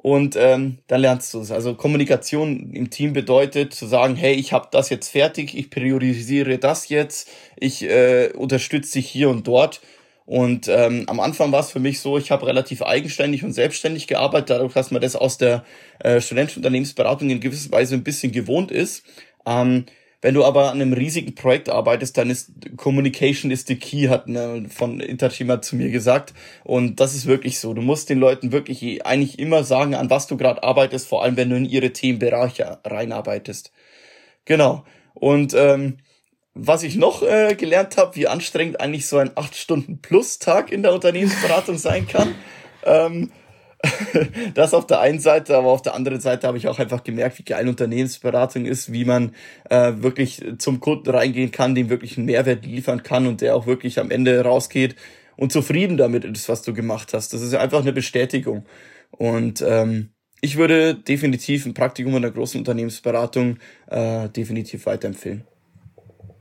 [0.02, 1.52] und ähm, dann lernst du es.
[1.52, 6.58] Also Kommunikation im Team bedeutet zu sagen, hey, ich habe das jetzt fertig, ich priorisiere
[6.58, 9.80] das jetzt, ich äh, unterstütze dich hier und dort.
[10.24, 14.06] Und ähm, am Anfang war es für mich so, ich habe relativ eigenständig und selbstständig
[14.06, 15.64] gearbeitet, dadurch, dass man das aus der
[16.00, 19.04] äh, studentischen Unternehmensberatung in gewisser Weise ein bisschen gewohnt ist.
[19.46, 19.86] Ähm,
[20.22, 24.28] wenn du aber an einem riesigen Projekt arbeitest, dann ist Communication is the key, hat
[24.28, 26.32] ne, von Interchima zu mir gesagt.
[26.62, 27.74] Und das ist wirklich so.
[27.74, 31.36] Du musst den Leuten wirklich eigentlich immer sagen, an was du gerade arbeitest, vor allem
[31.36, 33.72] wenn du in ihre Themenbereiche reinarbeitest.
[34.44, 34.84] Genau.
[35.14, 35.98] Und ähm,
[36.54, 41.78] was ich noch äh, gelernt habe, wie anstrengend eigentlich so ein 8-Stunden-Plus-Tag in der Unternehmensberatung
[41.78, 42.36] sein kann.
[42.84, 43.32] Ähm,
[44.54, 47.38] das auf der einen Seite, aber auf der anderen Seite habe ich auch einfach gemerkt,
[47.38, 49.32] wie geil Unternehmensberatung ist, wie man
[49.70, 53.66] äh, wirklich zum Kunden reingehen kann, dem wirklich einen Mehrwert liefern kann und der auch
[53.66, 54.94] wirklich am Ende rausgeht
[55.36, 57.32] und zufrieden damit ist, was du gemacht hast.
[57.32, 58.64] Das ist einfach eine Bestätigung.
[59.10, 65.44] Und ähm, ich würde definitiv ein Praktikum in der großen Unternehmensberatung äh, definitiv weiterempfehlen.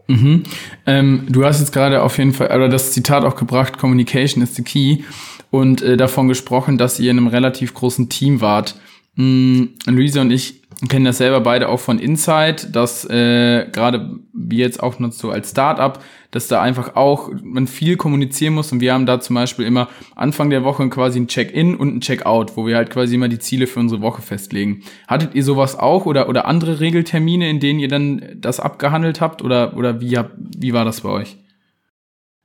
[0.07, 0.43] Mhm.
[0.85, 4.55] Ähm, du hast jetzt gerade auf jeden Fall, oder das Zitat auch gebracht, Communication is
[4.55, 5.03] the key
[5.51, 8.75] und äh, davon gesprochen, dass ihr in einem relativ großen Team wart.
[9.15, 14.57] Mhm, Luisa und ich kennen das selber beide auch von Inside, dass äh, gerade wie
[14.57, 15.99] jetzt auch noch so als Startup,
[16.31, 19.89] dass da einfach auch man viel kommunizieren muss und wir haben da zum Beispiel immer
[20.15, 23.37] Anfang der Woche quasi ein Check-in und ein Check-out, wo wir halt quasi immer die
[23.37, 24.81] Ziele für unsere Woche festlegen.
[25.07, 29.43] Hattet ihr sowas auch oder oder andere Regeltermine, in denen ihr dann das abgehandelt habt
[29.43, 31.37] oder oder wie habt, wie war das bei euch?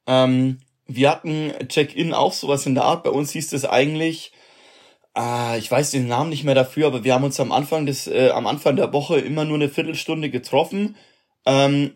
[0.07, 3.05] Ähm, wir hatten Check-in auch sowas in der Art.
[3.05, 4.33] Bei uns hieß es eigentlich,
[5.17, 8.07] äh, ich weiß den Namen nicht mehr dafür, aber wir haben uns am Anfang des,
[8.07, 10.97] äh, am Anfang der Woche immer nur eine Viertelstunde getroffen,
[11.47, 11.95] ähm,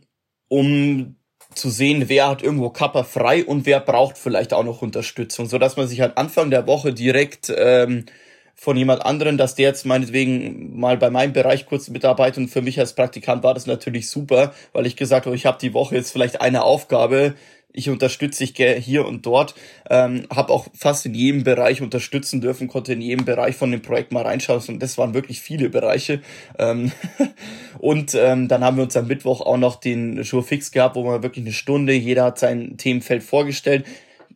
[0.48, 1.16] um
[1.54, 5.58] zu sehen, wer hat irgendwo Kappa frei und wer braucht vielleicht auch noch Unterstützung, so
[5.58, 8.06] dass man sich halt Anfang der Woche direkt ähm,
[8.54, 12.62] von jemand anderen, dass der jetzt meinetwegen mal bei meinem Bereich kurz mitarbeitet und für
[12.62, 15.96] mich als Praktikant war das natürlich super, weil ich gesagt habe, ich habe die Woche
[15.96, 17.34] jetzt vielleicht eine Aufgabe,
[17.72, 19.54] ich unterstütze dich hier und dort,
[19.88, 23.82] ähm, habe auch fast in jedem Bereich unterstützen dürfen, konnte in jedem Bereich von dem
[23.82, 26.20] Projekt mal reinschauen und das waren wirklich viele Bereiche.
[26.58, 26.92] Ähm
[27.78, 31.04] und ähm, dann haben wir uns am Mittwoch auch noch den Show Fix gehabt, wo
[31.04, 33.86] man wirklich eine Stunde, jeder hat sein Themenfeld vorgestellt,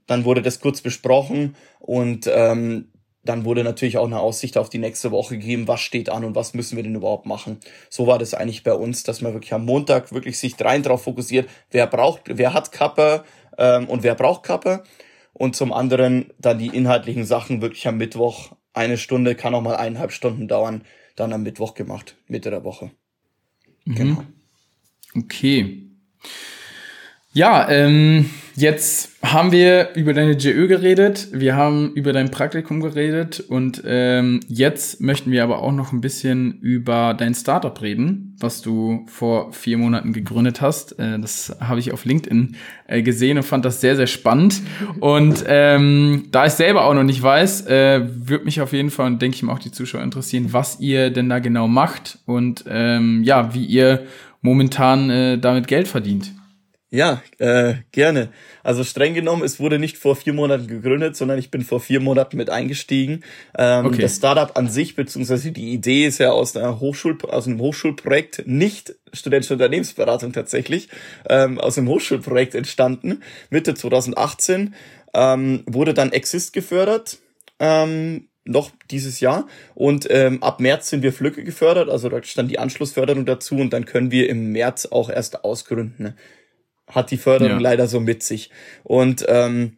[0.07, 2.89] dann wurde das kurz besprochen und ähm,
[3.25, 6.35] dann wurde natürlich auch eine Aussicht auf die nächste Woche gegeben, was steht an und
[6.35, 7.59] was müssen wir denn überhaupt machen.
[7.89, 11.05] So war das eigentlich bei uns, dass man wirklich am Montag wirklich sich rein drauf
[11.05, 13.25] fokussiert, wer braucht, wer hat Kappe
[13.59, 14.85] ähm, und wer braucht Kappe.
[15.33, 19.77] Und zum anderen dann die inhaltlichen Sachen wirklich am Mittwoch eine Stunde, kann auch mal
[19.77, 20.83] eineinhalb Stunden dauern,
[21.17, 22.91] dann am Mittwoch gemacht, Mitte der Woche.
[23.85, 23.95] Mhm.
[23.95, 24.23] Genau.
[25.17, 25.89] Okay.
[27.37, 33.41] Ja, ähm, jetzt haben wir über deine JÖ geredet, wir haben über dein Praktikum geredet
[33.41, 38.63] und ähm, jetzt möchten wir aber auch noch ein bisschen über dein Startup reden, was
[38.63, 40.97] du vor vier Monaten gegründet hast.
[41.01, 42.55] Äh, das habe ich auf LinkedIn
[42.87, 44.63] äh, gesehen und fand das sehr, sehr spannend.
[45.01, 49.09] Und ähm, da ich selber auch noch nicht weiß, äh, würde mich auf jeden Fall
[49.09, 52.65] und denke ich mal auch die Zuschauer interessieren, was ihr denn da genau macht und
[52.69, 54.05] ähm, ja, wie ihr
[54.41, 56.31] momentan äh, damit Geld verdient.
[56.91, 58.29] Ja, äh, gerne.
[58.63, 61.99] Also streng genommen, es wurde nicht vor vier Monaten gegründet, sondern ich bin vor vier
[61.99, 63.25] Monaten mit eingestiegen.
[63.59, 64.03] Ähm, okay.
[64.03, 68.47] Das Startup an sich, beziehungsweise die Idee ist ja aus einer Hochschul, aus einem Hochschulprojekt,
[68.47, 70.89] nicht studentische Unternehmensberatung tatsächlich,
[71.29, 74.75] ähm, aus einem Hochschulprojekt entstanden, Mitte 2018,
[75.15, 77.19] ähm, wurde dann Exist gefördert.
[77.59, 82.51] Ähm, noch dieses Jahr und ähm, ab März sind wir Flücke gefördert, also da stand
[82.51, 86.15] die Anschlussförderung dazu und dann können wir im März auch erst ausgründen
[86.89, 87.61] hat die Förderung ja.
[87.61, 88.51] leider so mit sich.
[88.83, 89.77] Und ähm,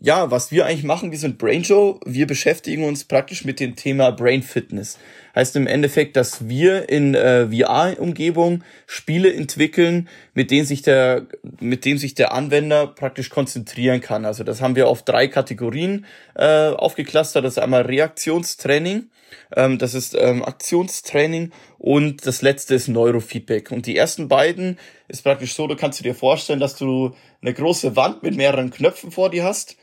[0.00, 1.98] ja, was wir eigentlich machen, wir sind Brain Show.
[2.04, 4.96] Wir beschäftigen uns praktisch mit dem Thema Brain Fitness.
[5.34, 11.26] heißt im Endeffekt, dass wir in äh, VR-Umgebung Spiele entwickeln, mit denen sich der,
[11.58, 14.24] mit denen sich der Anwender praktisch konzentrieren kann.
[14.24, 17.44] Also das haben wir auf drei Kategorien äh, aufgeklustert.
[17.44, 19.10] Das ist einmal Reaktionstraining,
[19.56, 23.72] ähm, das ist ähm, Aktionstraining und das letzte ist Neurofeedback.
[23.72, 24.78] Und die ersten beiden
[25.08, 29.10] ist praktisch so, du kannst dir vorstellen, dass du eine große Wand mit mehreren Knöpfen
[29.10, 29.76] vor dir hast.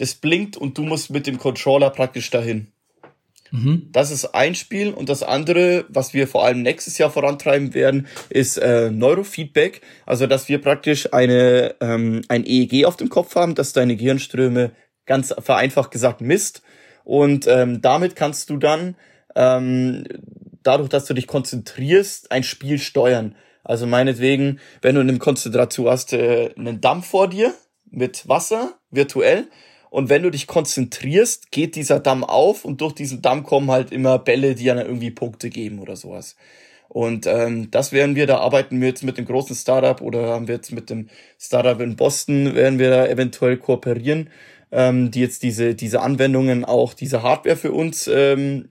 [0.00, 2.68] Das blinkt und du musst mit dem Controller praktisch dahin.
[3.50, 3.88] Mhm.
[3.92, 8.06] Das ist ein Spiel und das andere, was wir vor allem nächstes Jahr vorantreiben werden,
[8.30, 9.82] ist äh, Neurofeedback.
[10.06, 14.70] Also dass wir praktisch eine ähm, ein EEG auf dem Kopf haben, dass deine Gehirnströme
[15.04, 16.62] ganz vereinfacht gesagt misst
[17.04, 18.96] und ähm, damit kannst du dann
[19.36, 20.04] ähm,
[20.62, 23.34] dadurch, dass du dich konzentrierst, ein Spiel steuern.
[23.64, 27.52] Also meinetwegen, wenn du in einem Konzentration hast, äh, einen Damm vor dir
[27.90, 29.48] mit Wasser virtuell
[29.90, 33.92] und wenn du dich konzentrierst, geht dieser Damm auf und durch diesen Damm kommen halt
[33.92, 36.36] immer Bälle, die dann irgendwie Punkte geben oder sowas.
[36.88, 40.48] Und ähm, das werden wir, da arbeiten wir jetzt mit dem großen Startup oder haben
[40.48, 44.30] wir jetzt mit dem Startup in Boston, werden wir da eventuell kooperieren,
[44.72, 48.70] ähm, die jetzt diese, diese Anwendungen auch, diese Hardware für uns, ähm,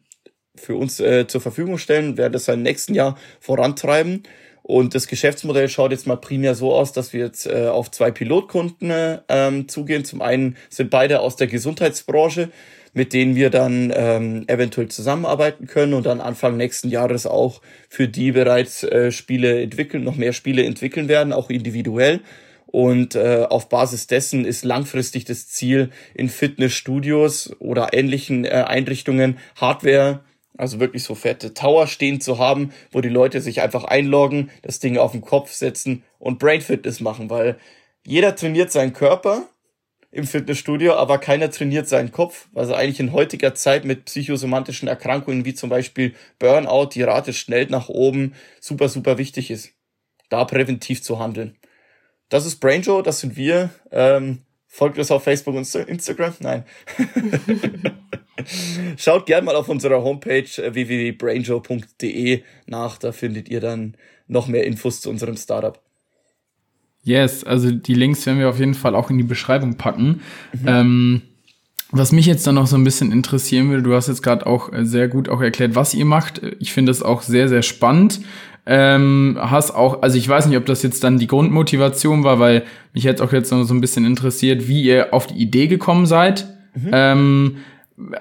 [0.55, 4.23] für uns äh, zur Verfügung stellen, werden das im nächsten Jahr vorantreiben.
[4.69, 8.11] Und das Geschäftsmodell schaut jetzt mal primär so aus, dass wir jetzt äh, auf zwei
[8.11, 10.05] Pilotkunden ähm, zugehen.
[10.05, 12.51] Zum einen sind beide aus der Gesundheitsbranche,
[12.93, 18.07] mit denen wir dann ähm, eventuell zusammenarbeiten können und dann Anfang nächsten Jahres auch für
[18.07, 22.19] die bereits äh, Spiele entwickeln, noch mehr Spiele entwickeln werden, auch individuell.
[22.67, 29.39] Und äh, auf Basis dessen ist langfristig das Ziel, in Fitnessstudios oder ähnlichen äh, Einrichtungen
[29.55, 30.19] Hardware
[30.59, 34.79] also wirklich so fette Tower stehen zu haben, wo die Leute sich einfach einloggen, das
[34.79, 37.57] Ding auf den Kopf setzen und Brain Fitness machen, weil
[38.05, 39.47] jeder trainiert seinen Körper
[40.11, 45.45] im Fitnessstudio, aber keiner trainiert seinen Kopf, was eigentlich in heutiger Zeit mit psychosomantischen Erkrankungen
[45.45, 49.71] wie zum Beispiel Burnout, die Rate schnell nach oben, super, super wichtig ist,
[50.29, 51.57] da präventiv zu handeln.
[52.27, 53.69] Das ist Brain Joe, das sind wir.
[53.91, 54.39] Ähm,
[54.69, 56.33] folgt uns auf Facebook und Instagram?
[56.39, 56.63] Nein.
[58.97, 63.95] Schaut gern mal auf unserer Homepage äh, www.brainjoe.de nach, da findet ihr dann
[64.27, 65.77] noch mehr Infos zu unserem Startup.
[67.03, 70.21] Yes, also die Links werden wir auf jeden Fall auch in die Beschreibung packen.
[70.53, 70.67] Mhm.
[70.67, 71.21] Ähm,
[71.91, 74.71] was mich jetzt dann noch so ein bisschen interessieren würde, du hast jetzt gerade auch
[74.71, 76.41] äh, sehr gut auch erklärt, was ihr macht.
[76.59, 78.21] Ich finde das auch sehr, sehr spannend.
[78.71, 82.65] Ähm, hast auch, also ich weiß nicht, ob das jetzt dann die Grundmotivation war, weil
[82.93, 86.05] mich jetzt auch jetzt noch so ein bisschen interessiert, wie ihr auf die Idee gekommen
[86.05, 86.45] seid.
[86.75, 86.89] Mhm.
[86.91, 87.55] Ähm,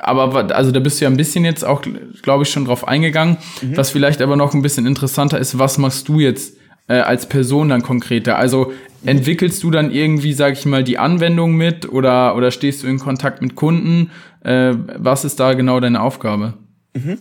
[0.01, 1.83] aber also da bist du ja ein bisschen jetzt auch,
[2.23, 3.37] glaube ich, schon drauf eingegangen.
[3.61, 3.77] Mhm.
[3.77, 6.57] Was vielleicht aber noch ein bisschen interessanter ist, was machst du jetzt
[6.89, 8.39] äh, als Person dann konkreter?
[8.39, 8.73] Also
[9.05, 12.99] entwickelst du dann irgendwie, sag ich mal, die Anwendung mit oder, oder stehst du in
[12.99, 14.13] Kontakt mit Kunden?
[14.43, 16.55] Äh, was ist da genau deine Aufgabe?
[16.95, 17.19] Mhm.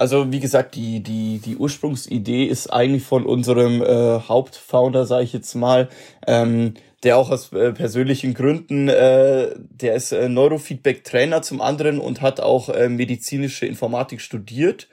[0.00, 5.34] Also wie gesagt, die, die, die Ursprungsidee ist eigentlich von unserem äh, Hauptfounder, sage ich
[5.34, 5.90] jetzt mal,
[6.26, 6.72] ähm,
[7.02, 12.40] der auch aus äh, persönlichen Gründen, äh, der ist äh, Neurofeedback-Trainer zum anderen und hat
[12.40, 14.88] auch äh, medizinische Informatik studiert.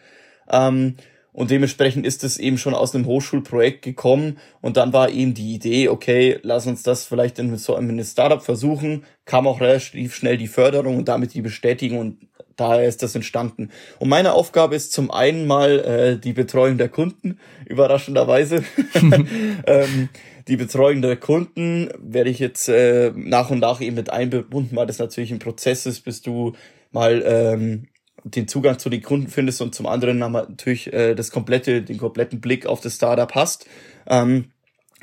[0.51, 0.97] Ähm,
[1.31, 4.39] und dementsprechend ist es eben schon aus einem Hochschulprojekt gekommen.
[4.59, 8.41] Und dann war eben die Idee, okay, lass uns das vielleicht in so einem Startup
[8.41, 9.05] versuchen.
[9.23, 12.26] Kam auch relativ schnell die Förderung und damit die Bestätigung und
[12.57, 13.69] daher ist das entstanden.
[13.99, 18.63] Und meine Aufgabe ist zum einen mal äh, die Betreuung der Kunden, überraschenderweise.
[19.65, 20.09] ähm,
[20.47, 24.87] die Betreuung der Kunden werde ich jetzt äh, nach und nach eben mit eingebunden, weil
[24.87, 26.53] das natürlich ein Prozess ist, bis du
[26.91, 27.87] mal ähm,
[28.23, 32.41] den Zugang zu den Kunden findest und zum anderen natürlich äh, das komplette, den kompletten
[32.41, 33.67] Blick auf das Startup hast.
[34.07, 34.51] Ähm,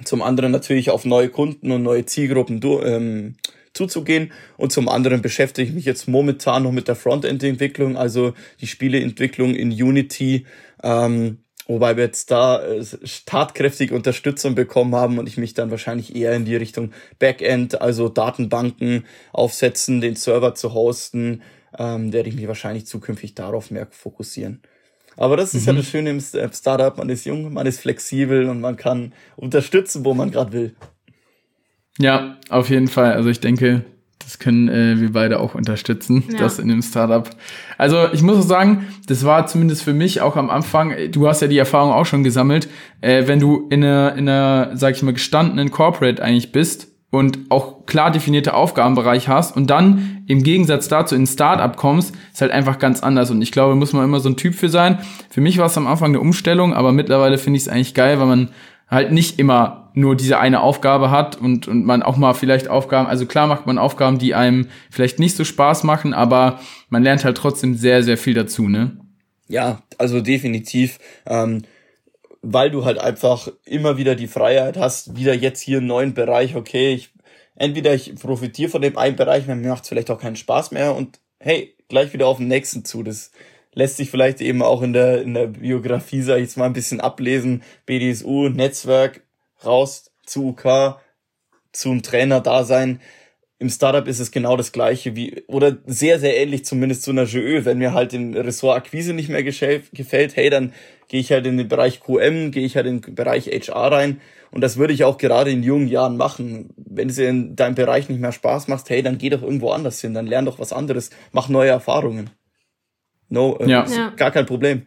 [0.02, 3.36] zum anderen natürlich auf neue Kunden und neue Zielgruppen du, ähm,
[3.74, 4.32] zuzugehen.
[4.56, 9.54] Und zum anderen beschäftige ich mich jetzt momentan noch mit der Frontend-Entwicklung, also die Spieleentwicklung
[9.54, 10.46] in Unity.
[10.82, 12.84] Ähm, Wobei wir jetzt da äh,
[13.24, 18.10] tatkräftige Unterstützung bekommen haben und ich mich dann wahrscheinlich eher in die Richtung Backend, also
[18.10, 21.40] Datenbanken aufsetzen, den Server zu hosten,
[21.78, 24.60] ähm, werde ich mich wahrscheinlich zukünftig darauf mehr fokussieren.
[25.16, 25.68] Aber das ist mhm.
[25.68, 30.04] ja das Schöne im Startup, man ist jung, man ist flexibel und man kann unterstützen,
[30.04, 30.74] wo man gerade will.
[31.98, 33.12] Ja, auf jeden Fall.
[33.12, 33.84] Also ich denke,
[34.24, 36.38] das können äh, wir beide auch unterstützen, ja.
[36.38, 37.28] das in dem Startup.
[37.78, 41.42] Also ich muss auch sagen, das war zumindest für mich auch am Anfang, du hast
[41.42, 42.68] ja die Erfahrung auch schon gesammelt,
[43.00, 47.38] äh, wenn du in einer, in einer, sag ich mal, gestandenen Corporate eigentlich bist und
[47.50, 52.40] auch klar definierte Aufgabenbereich hast und dann im Gegensatz dazu in ein Startup kommst, ist
[52.40, 53.30] halt einfach ganz anders.
[53.30, 54.98] Und ich glaube, muss man immer so ein Typ für sein.
[55.30, 58.18] Für mich war es am Anfang eine Umstellung, aber mittlerweile finde ich es eigentlich geil,
[58.18, 58.48] weil man
[58.88, 63.08] halt nicht immer nur diese eine Aufgabe hat und, und man auch mal vielleicht Aufgaben,
[63.08, 67.24] also klar macht man Aufgaben, die einem vielleicht nicht so Spaß machen, aber man lernt
[67.24, 68.96] halt trotzdem sehr, sehr viel dazu, ne?
[69.48, 70.98] Ja, also definitiv.
[71.26, 71.62] Ähm,
[72.42, 76.56] weil du halt einfach immer wieder die Freiheit hast, wieder jetzt hier einen neuen Bereich,
[76.56, 77.10] okay, ich,
[77.54, 80.94] entweder ich profitiere von dem einen Bereich, mir macht es vielleicht auch keinen Spaß mehr
[80.94, 83.02] und hey, gleich wieder auf den nächsten zu.
[83.02, 83.30] Das
[83.72, 86.72] lässt sich vielleicht eben auch in der, in der Biografie, sag ich jetzt mal, ein
[86.72, 87.62] bisschen ablesen.
[87.86, 89.22] BDSU, Netzwerk,
[89.66, 91.00] raus zu UK,
[91.72, 93.00] zum Trainer da sein.
[93.58, 97.24] Im Startup ist es genau das gleiche wie, oder sehr, sehr ähnlich zumindest zu einer
[97.24, 97.64] GÖ.
[97.64, 100.72] Wenn mir halt im Ressort Akquise nicht mehr gefällt, hey, dann
[101.08, 104.20] gehe ich halt in den Bereich QM, gehe ich halt in den Bereich HR rein.
[104.50, 106.70] Und das würde ich auch gerade in jungen Jahren machen.
[106.76, 110.00] Wenn es in deinem Bereich nicht mehr Spaß macht, hey, dann geh doch irgendwo anders
[110.00, 112.30] hin, dann lern doch was anderes, mach neue Erfahrungen.
[113.28, 113.86] No, äh, ja.
[113.86, 114.10] ja.
[114.10, 114.86] gar kein Problem.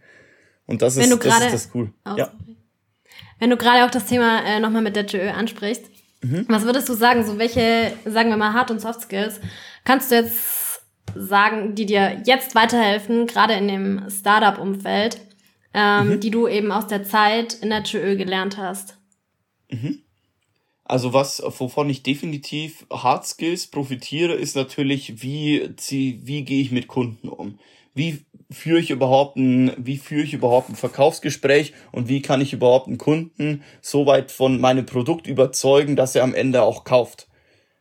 [0.66, 1.92] Und das ist, das ist das cool.
[2.16, 2.32] Ja.
[3.40, 5.86] Wenn du gerade auch das Thema äh, nochmal mit der JÖ ansprichst,
[6.22, 6.46] mhm.
[6.48, 9.40] was würdest du sagen, so welche, sagen wir mal, Hard- und Soft Skills,
[9.84, 10.82] kannst du jetzt
[11.16, 15.22] sagen, die dir jetzt weiterhelfen, gerade in dem Startup-Umfeld,
[15.74, 16.20] ähm, mhm.
[16.20, 18.98] die du eben aus der Zeit in der JÖ gelernt hast?
[19.70, 20.04] Mhm.
[20.84, 26.88] Also was, wovon ich definitiv Hard Skills profitiere, ist natürlich, wie, wie gehe ich mit
[26.88, 27.60] Kunden um?
[27.94, 32.54] Wie führe ich überhaupt ein, wie führe ich überhaupt ein Verkaufsgespräch und wie kann ich
[32.54, 37.28] überhaupt einen Kunden so weit von meinem Produkt überzeugen, dass er am Ende auch kauft.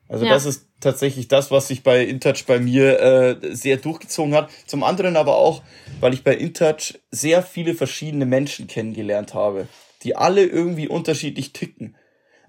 [0.08, 0.32] Also ja.
[0.32, 4.50] das ist tatsächlich das, was sich bei InTouch bei mir äh, sehr durchgezogen hat.
[4.66, 5.62] Zum anderen aber auch,
[6.00, 9.68] weil ich bei InTouch sehr viele verschiedene Menschen kennengelernt habe,
[10.02, 11.96] die alle irgendwie unterschiedlich ticken.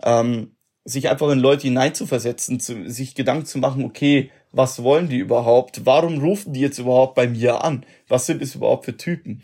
[0.03, 5.17] Ähm, sich einfach in Leute hineinzuversetzen, zu, sich Gedanken zu machen, okay, was wollen die
[5.17, 5.85] überhaupt?
[5.85, 7.85] Warum rufen die jetzt überhaupt bei mir an?
[8.07, 9.43] Was sind es überhaupt für Typen?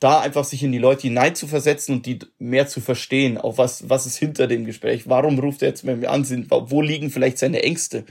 [0.00, 4.06] Da einfach sich in die Leute hineinzuversetzen und die mehr zu verstehen, auch was, was
[4.06, 7.38] ist hinter dem Gespräch, warum ruft er jetzt bei mir an, sind, wo liegen vielleicht
[7.38, 8.04] seine Ängste?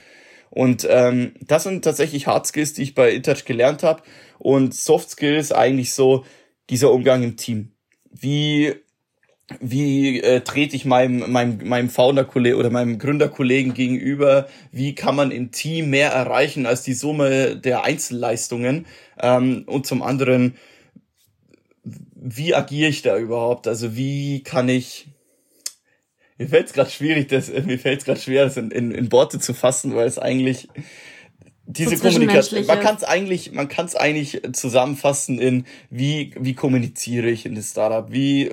[0.51, 4.03] Und ähm, das sind tatsächlich Hard Skills, die ich bei InTouch gelernt habe.
[4.38, 6.25] Und Soft Skills eigentlich so
[6.69, 7.71] dieser Umgang im Team.
[8.11, 8.75] Wie
[9.60, 15.32] wie äh, trete ich meinem, meinem, meinem Founder-Kollegen oder meinem Gründerkollegen gegenüber, wie kann man
[15.32, 18.86] im Team mehr erreichen als die Summe der Einzelleistungen?
[19.20, 20.56] Ähm, und zum anderen,
[21.84, 25.08] wie agiere ich da überhaupt, also wie kann ich,
[26.38, 29.12] mir fällt es gerade schwierig, das, mir fällt es gerade schwer, das in, in, in
[29.12, 30.68] Worte zu fassen, weil es eigentlich
[31.66, 37.30] diese Kommunikation, man kann es eigentlich, man kann es eigentlich zusammenfassen in wie wie kommuniziere
[37.30, 38.52] ich in das Startup, wie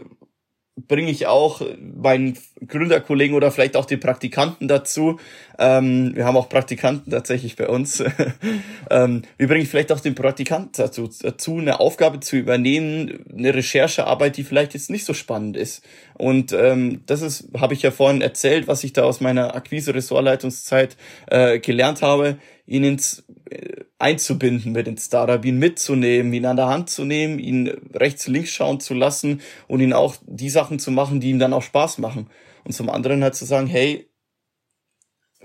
[0.86, 1.62] bringe ich auch
[1.96, 5.18] meinen Gründerkollegen oder vielleicht auch die Praktikanten dazu.
[5.58, 8.02] Ähm, wir haben auch Praktikanten tatsächlich bei uns.
[8.90, 13.54] ähm, wie bringe ich vielleicht auch den Praktikanten dazu, dazu, eine Aufgabe zu übernehmen, eine
[13.54, 15.82] Recherchearbeit, die vielleicht jetzt nicht so spannend ist.
[16.14, 20.96] Und ähm, das ist, habe ich ja vorhin erzählt, was ich da aus meiner Akquise-Ressortleitungszeit
[21.26, 22.38] äh, gelernt habe,
[22.68, 27.38] ihn ins äh, einzubinden mit ins Startup, ihn mitzunehmen, ihn an der Hand zu nehmen,
[27.38, 31.38] ihn rechts, links schauen zu lassen und ihn auch die Sachen zu machen, die ihm
[31.38, 32.28] dann auch Spaß machen.
[32.64, 34.08] Und zum anderen halt zu sagen, hey,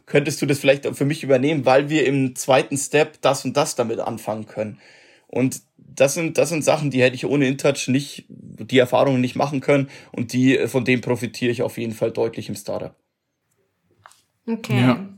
[0.05, 3.76] könntest du das vielleicht für mich übernehmen, weil wir im zweiten Step das und das
[3.76, 4.80] damit anfangen können.
[5.28, 9.36] Und das sind, das sind Sachen, die hätte ich ohne InTouch nicht, die Erfahrungen nicht
[9.36, 12.95] machen können und die, von denen profitiere ich auf jeden Fall deutlich im Startup.
[14.45, 14.82] Okay.
[14.82, 15.09] Ja.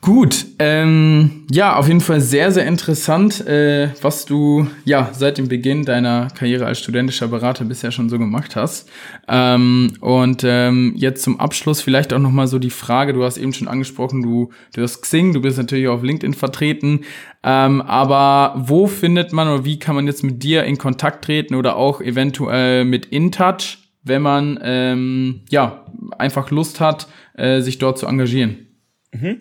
[0.00, 5.48] Gut, ähm, ja, auf jeden Fall sehr, sehr interessant, äh, was du ja seit dem
[5.48, 8.88] Beginn deiner Karriere als studentischer Berater bisher schon so gemacht hast.
[9.26, 13.52] Ähm, und ähm, jetzt zum Abschluss vielleicht auch nochmal so die Frage, du hast eben
[13.52, 17.00] schon angesprochen, du, du hast Xing, du bist natürlich auf LinkedIn vertreten,
[17.42, 21.56] ähm, aber wo findet man oder wie kann man jetzt mit dir in Kontakt treten
[21.56, 25.86] oder auch eventuell mit InTouch, wenn man ähm, ja
[26.16, 28.68] einfach Lust hat, äh, sich dort zu engagieren?
[29.12, 29.40] Mhm.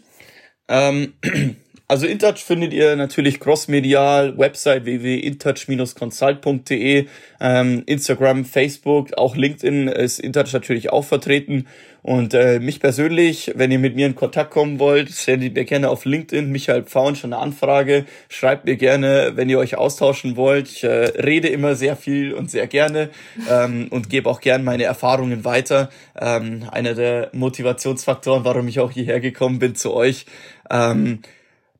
[0.67, 1.13] Ähm,
[1.87, 7.05] also InTouch findet ihr natürlich crossmedial, Website www.intouch-consult.de,
[7.39, 11.67] ähm, Instagram, Facebook, auch LinkedIn ist InTouch natürlich auch vertreten.
[12.07, 15.89] Und äh, mich persönlich, wenn ihr mit mir in Kontakt kommen wollt, stellt mir gerne
[15.89, 18.05] auf LinkedIn, Michael Pfauen, schon eine Anfrage.
[18.29, 20.69] Schreibt mir gerne, wenn ihr euch austauschen wollt.
[20.69, 23.09] Ich äh, rede immer sehr viel und sehr gerne
[23.51, 25.89] ähm, und gebe auch gerne meine Erfahrungen weiter.
[26.17, 30.25] Ähm, einer der Motivationsfaktoren, warum ich auch hierher gekommen bin zu euch.
[30.69, 31.21] Ähm,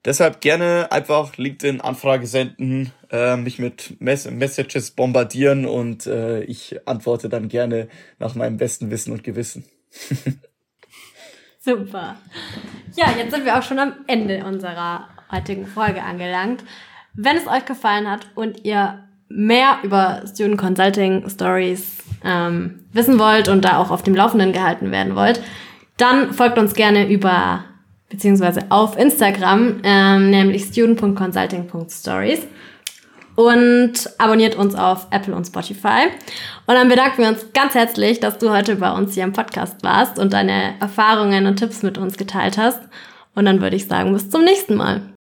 [0.05, 7.29] deshalb gerne einfach LinkedIn-Anfrage senden, äh, mich mit Mess Messages bombardieren und äh, ich antworte
[7.29, 7.87] dann gerne
[8.19, 9.65] nach meinem besten Wissen und Gewissen.
[11.59, 12.15] Super.
[12.95, 16.63] Ja, jetzt sind wir auch schon am Ende unserer heutigen Folge angelangt.
[17.13, 23.49] Wenn es euch gefallen hat und ihr mehr über Student Consulting Stories ähm, wissen wollt
[23.49, 25.41] und da auch auf dem Laufenden gehalten werden wollt,
[25.97, 27.65] dann folgt uns gerne über
[28.09, 32.39] beziehungsweise auf Instagram, ähm, nämlich student.consulting.stories.
[33.35, 36.07] und abonniert uns auf Apple und Spotify.
[36.65, 39.83] Und dann bedanken wir uns ganz herzlich, dass du heute bei uns hier im Podcast
[39.83, 42.79] warst und deine Erfahrungen und Tipps mit uns geteilt hast.
[43.35, 45.16] Und dann würde ich sagen, bis zum nächsten Mal.